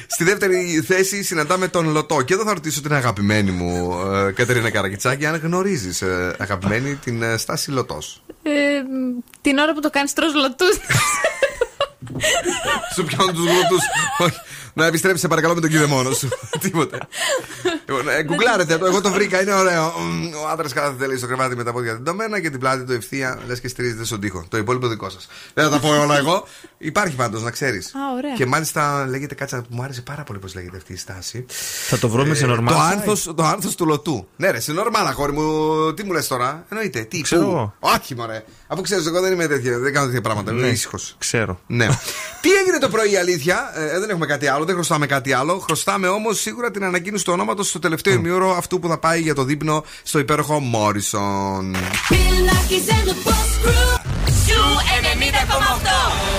[0.07, 2.21] Στη δεύτερη θέση συναντάμε τον Λωτό.
[2.21, 6.03] Και εδώ θα ρωτήσω την αγαπημένη μου ε, Κατερίνα Καρακιτσάκη αν γνωρίζεις,
[6.37, 8.23] αγαπημένη, την ε, στάση Λωτός.
[8.43, 8.51] Ε,
[9.41, 10.77] την ώρα που το κάνεις τρως λωτούς.
[12.95, 13.83] Σου πιάνουν τους λωτούς.
[14.79, 16.27] Να επιστρέψει, σε παρακαλώ, με τον κύριο μόνος σου.
[16.61, 16.97] Τίποτε.
[17.85, 19.93] Λοιπόν, ε, Γκουγκλάρετε το, εγώ το βρήκα, είναι ωραίο.
[19.99, 22.91] Μμμ, Ο άντρας κάθεται λέει, στο κρεβάτι με τα πόδια τεντωμένα και την πλάτη του
[22.93, 24.45] ευθεία, λες και στηρίζεται στον τοίχο.
[24.49, 25.27] Το υπόλοιπο δικό σας.
[25.53, 26.47] Δεν θα τα πω όλα εγώ.
[26.77, 27.85] Υπάρχει πάντως, να ξέρεις.
[27.87, 28.33] Α, ωραία.
[28.35, 31.45] Και μάλιστα λέγεται κάτσα που μου άρεσε πάρα πολύ πώς λέγεται αυτή η στάση.
[31.87, 32.91] Θα το βρούμε σε Ε, normal Το site.
[32.91, 34.27] άνθος, το άνθος του λωτού.
[34.35, 35.93] Ναι, ρε, σε normal, αγόρι μου.
[35.93, 36.99] Τι μου λες τώρα; Εννοείται.
[37.01, 37.75] Τι, Ξέρω πού; εγώ.
[37.79, 38.43] Όχι, μωρέ.
[38.67, 39.79] Αφού ξέρεις, εγώ δεν είμαι τέτοια.
[39.79, 40.51] Δεν κάνω τέτοια πράγματα.
[40.51, 41.15] Είμαι Ναι, ήσυχος.
[41.17, 41.59] Ξέρω.
[41.67, 41.87] Ναι.
[42.41, 45.59] Τι έγινε το πρωί, η αλήθεια; Ε, δεν έχουμε κάτι άλλο, δεν χρωστάμε κάτι άλλο.
[45.59, 49.35] Χρωστάμε όμως σίγουρα την ανακοίνωση του ονόματος στο τελευταίο ημίωρο αυτού που θα πάει για
[49.35, 51.75] το δείπνο στο υπέροχο Μόρισον.
[54.45, 54.63] Ζου
[56.35, 56.38] 90,8.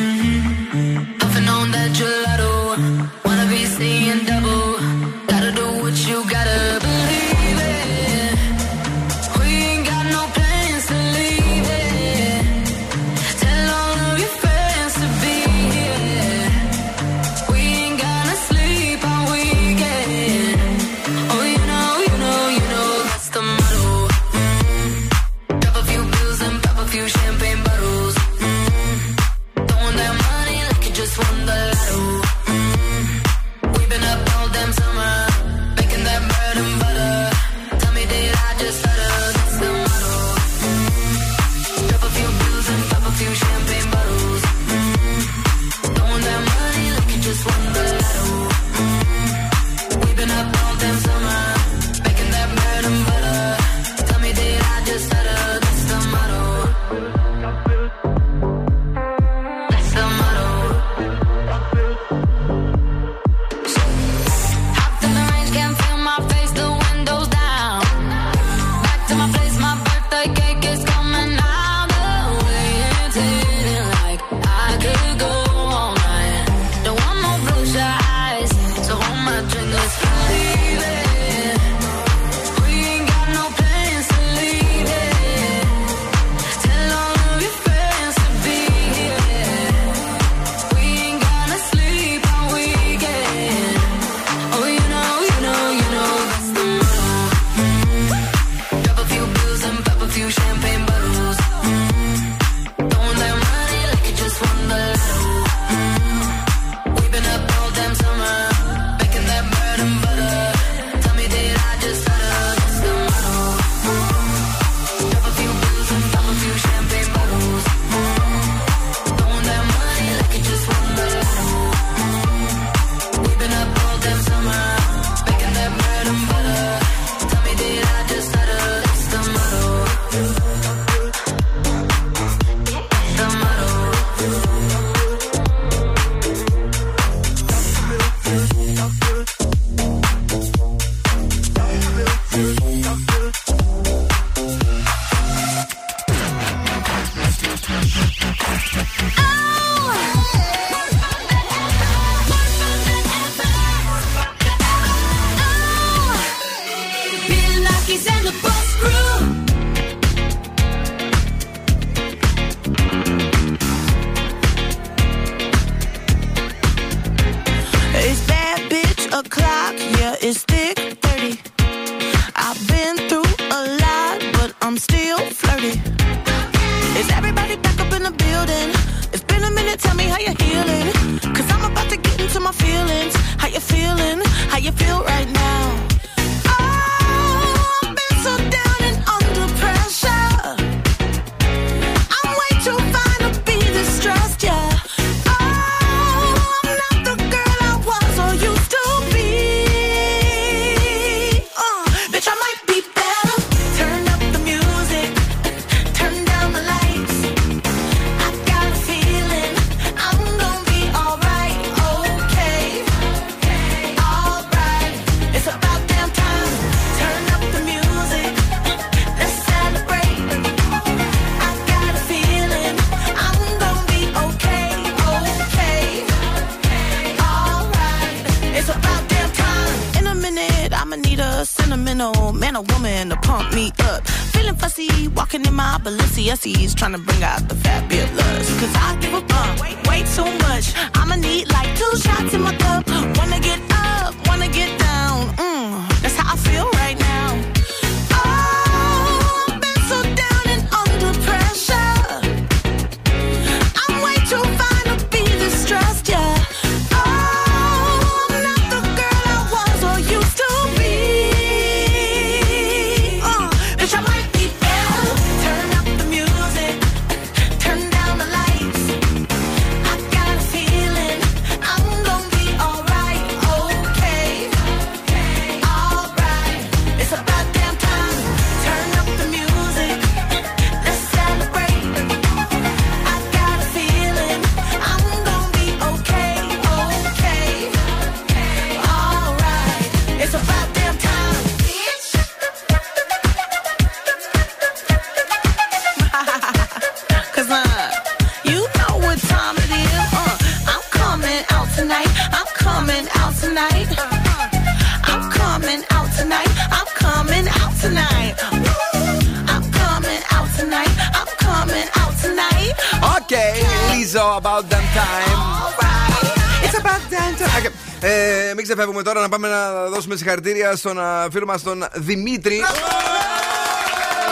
[320.11, 322.61] Δώσουμε συγχαρητήρια στον α, φίλο μας τον Δημήτρη.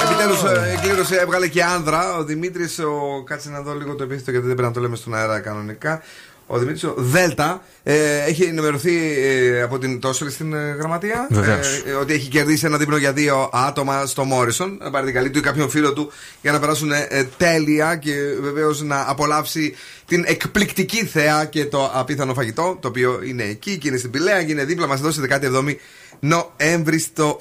[0.04, 0.42] Επιτέλους
[0.82, 2.18] κλήρωσε, έβγαλε και άνδρα.
[2.18, 3.24] Ο Δημήτρης, ο...
[3.26, 6.02] κάτσε να δω λίγο το επίθετο γιατί δεν πρέπει να το λέμε στον αέρα κανονικά.
[6.48, 11.84] Ο Δημήτρης, ο Δέλτα, ε, έχει ενημερωθεί ε, από την Τόσολη στην ε, γραμματεία Βεβαίως.
[11.86, 14.78] ε, ότι έχει κερδίσει ένα δίπλο για δύο άτομα στο Μόρισον.
[14.82, 16.12] Να πάρει την καλή του ή κάποιον φίλο του
[16.42, 19.76] για να περάσουν ε, τέλεια και βεβαίως να απολαύσει
[20.06, 24.44] την εκπληκτική θέα και το απίθανο φαγητό, το οποίο είναι εκεί και είναι στην Πηλαία
[24.44, 25.76] και είναι δίπλα μας εδώ στη 17η
[26.20, 27.38] Νοέμβρη στο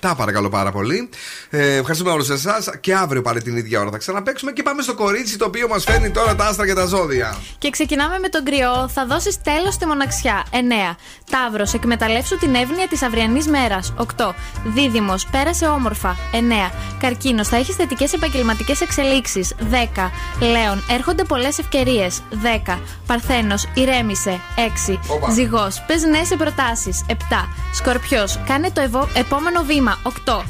[0.00, 1.08] 87, παρακαλώ πάρα πολύ.
[1.50, 4.94] Ε, ευχαριστούμε όλους εσάς και αύριο πάλι την ίδια ώρα θα ξαναπέξουμε και πάμε στο
[4.94, 7.36] κορίτσι το οποίο μας φέρνει τώρα τα άστρα και τα ζώδια.
[7.58, 8.88] Και ξεκινάμε με τον κρυό.
[8.94, 10.44] Θα δώσεις τέλος στη μοναξιά.
[10.50, 10.96] 9.
[11.30, 13.92] Ταύρος, εκμεταλλεύσου την εύνοια της αυριανής μέρας.
[13.96, 14.34] 8.
[14.64, 16.16] Δίδυμος, πέρασε όμορφα.
[16.32, 16.70] 9.
[17.00, 19.54] Καρκίνος, θα έχεις θετικές επαγγελματικές εξελίξεις.
[19.70, 20.10] 10.
[20.40, 22.20] Λέων, έρχονται πολλές ευκαιρίες.
[22.30, 22.78] 10.
[23.06, 24.40] Παρθένος, ηρέμησε.
[24.56, 24.98] 6.
[25.08, 25.30] Όπα.
[25.30, 27.04] Ζυγός, πες ναι σε προτάσεις.
[27.06, 27.48] 7.
[27.72, 29.98] Σκορπιός, κάνε το ευω- επόμενο βήμα.
[30.02, 30.42] 8.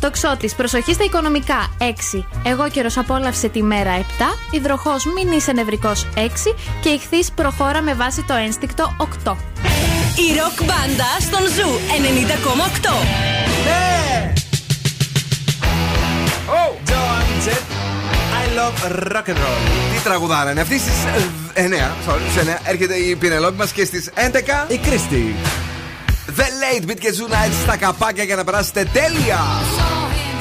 [0.00, 1.70] Τοξότη, προσοχή στα οικονομικά.
[1.78, 3.90] Αιγόκερω, απόλαυσε τη μέρα.
[3.98, 6.06] Υδροχόε, μην είσαι νευρικός.
[6.14, 8.96] Και ιχθύ, προχώρα με βάση το ένστικτο.
[9.24, 9.36] 8.
[10.16, 12.90] Η ροκ μπάντα στον Zoo 90,8.
[13.64, 14.32] Ναι!
[16.48, 17.64] Oh, Joan Jett,
[18.40, 18.78] I love
[19.12, 19.62] rock and roll.
[19.94, 20.94] Τι τραγουδάρα είναι αυτή στις
[21.54, 21.60] 9,
[22.08, 25.34] sorry, στις 9 έρχεται η Πινελόπη μας και στις 11 η Κρίστη.
[26.26, 29.38] The Late Beat και Zoo Night στα καπάκια για να περάσετε τέλεια.
[29.78, 30.36] Saw him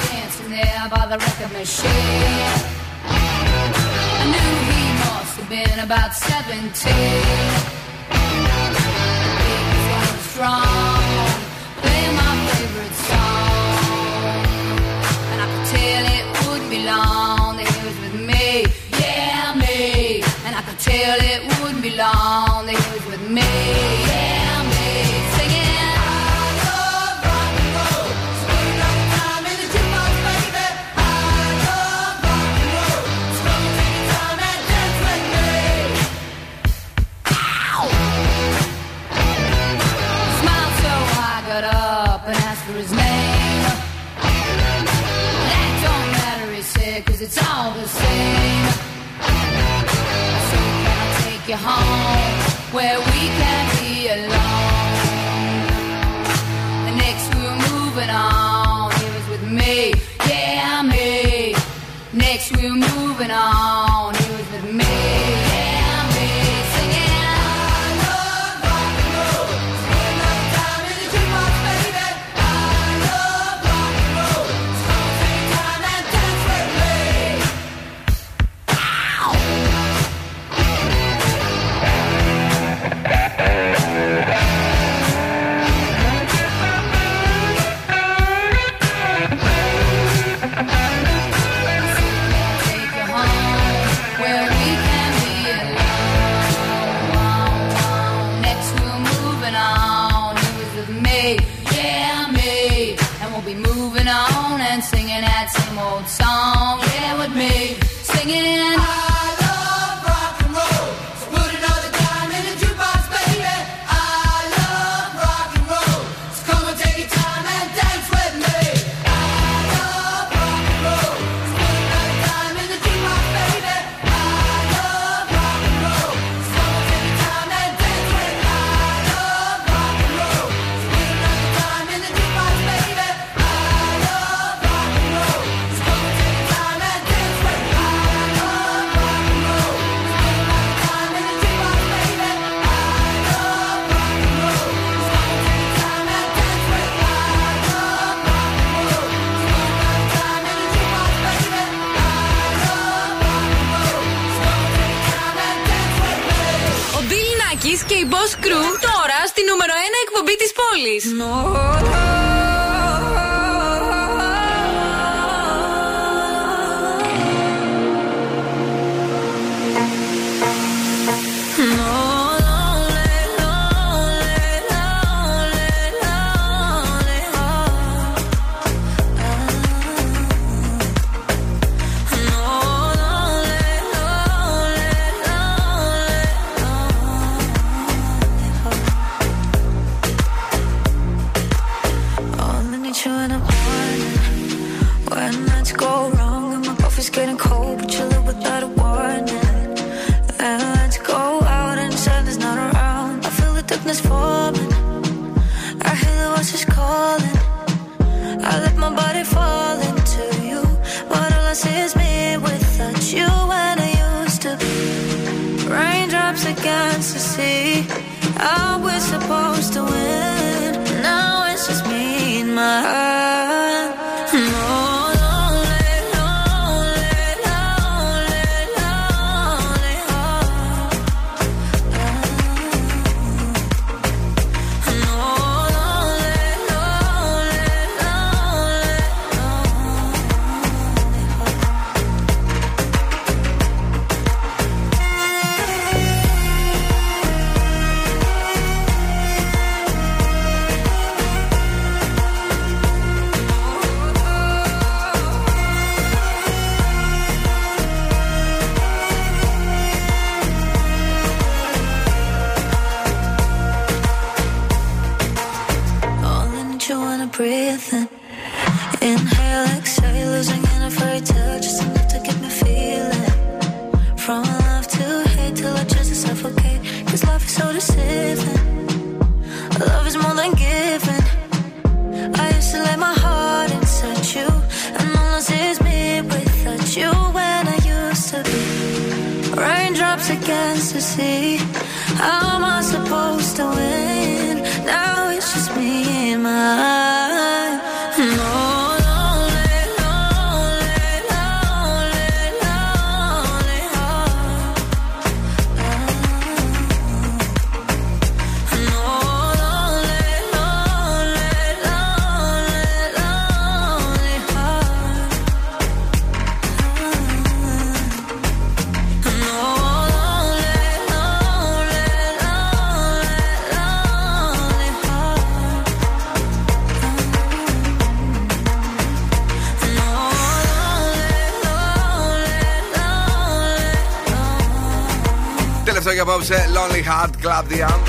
[337.70, 338.00] Lonely Heart Club Diam.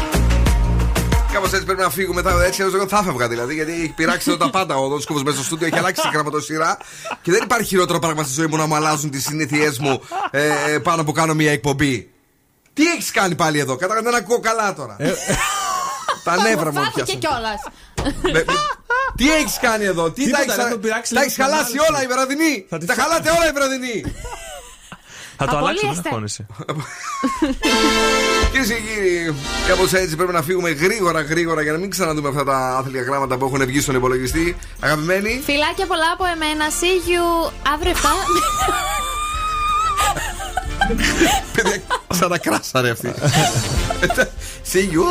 [1.33, 2.23] Κάπως έτσι πρέπει να φύγουμε.
[2.23, 3.55] Θα, έτσι εγώ θα έφευγα δηλαδή.
[3.55, 4.77] Γιατί έχει πειράξει εδώ τα πάντα.
[4.77, 6.79] Ο Δόσκοβο μέσα στο στούντιο έχει αλλάξει η γραμματοσυρά.
[7.23, 10.01] Και δεν υπάρχει χειρότερο πράγμα στη ζωή μου να μου αλλάζουν τις συνήθειές μου
[10.31, 12.11] ε, πάνω που κάνω μια εκπομπή.
[12.73, 14.97] Τι έχεις κάνει πάλι εδώ, καταρχήν δεν ακούω καλά τώρα.
[16.25, 17.19] τα νεύρα μου Φάθηκε πιάσαν.
[17.19, 17.61] κιόλας.
[18.33, 18.45] Με-
[19.17, 21.45] Τι έχεις κάνει εδώ, τι Τίποτα, τα δεν έχει έχω πειράξεις Τα λίγο έχει την
[21.45, 21.91] χαλάσει ανάλυση.
[21.93, 22.67] όλα η βραδινή.
[22.69, 23.07] Θα τη Τα φέρω.
[23.09, 23.97] χαλάτε όλα η βραδινή.
[25.37, 26.09] Θα το αλλάξω, δεν Απολύεστε.
[26.09, 26.47] αγχώνεσαι.
[28.51, 29.35] Κυρίες και κύριοι,
[29.69, 33.37] κάπως έτσι πρέπει να φύγουμε γρήγορα γρήγορα για να μην ξαναδούμε αυτά τα άθλια γράμματα
[33.37, 34.57] που έχουν βγει στον υπολογιστή.
[34.81, 36.65] Αγαπημένοι, Φιλάκια πολλά από εμένα.
[36.81, 37.25] See you
[37.75, 37.97] αύριο 7.
[41.55, 41.81] παιδιά,
[42.13, 43.15] σαν να κράσανε αυτοί.
[44.73, 45.03] See you.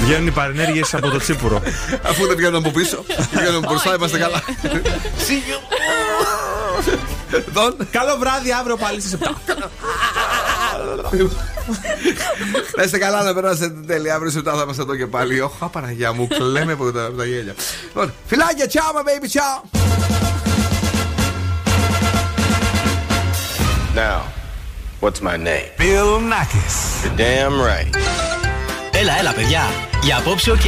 [0.00, 1.62] Βγαίνουν οι παρενέργειες από το τσίπουρο.
[2.02, 4.42] Αφού δεν βγαίνουν από πίσω, βγαίνουν από μπροστά, είμαστε καλά.
[5.26, 5.58] See you.
[7.52, 7.76] Δον.
[7.90, 9.26] Καλό βράδυ αύριο πάλι στις 7.
[12.76, 14.14] Να είστε καλά να περάσετε τέλεια.
[14.14, 15.40] Αύριο σε 7 θα είμαστε εδώ και πάλι.
[15.40, 17.54] Ωχ, Παναγιά μου, κλαίμε από τα, από τα γέλια.
[17.86, 19.62] Λοιπόν, Φιλάκια, ciao, my baby, ciao.
[23.94, 24.20] Now,
[25.00, 25.68] what's my name?
[25.78, 26.76] Bill Nackis.
[27.02, 27.96] You're damn right.
[28.92, 29.62] Έλα, έλα, παιδιά.
[30.02, 30.64] Για απόψε, οκ.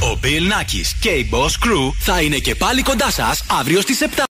[0.00, 3.98] Ο Bill Nakis και η Boss Crew θα είναι και πάλι κοντά σας αύριο στις
[4.00, 4.24] 7.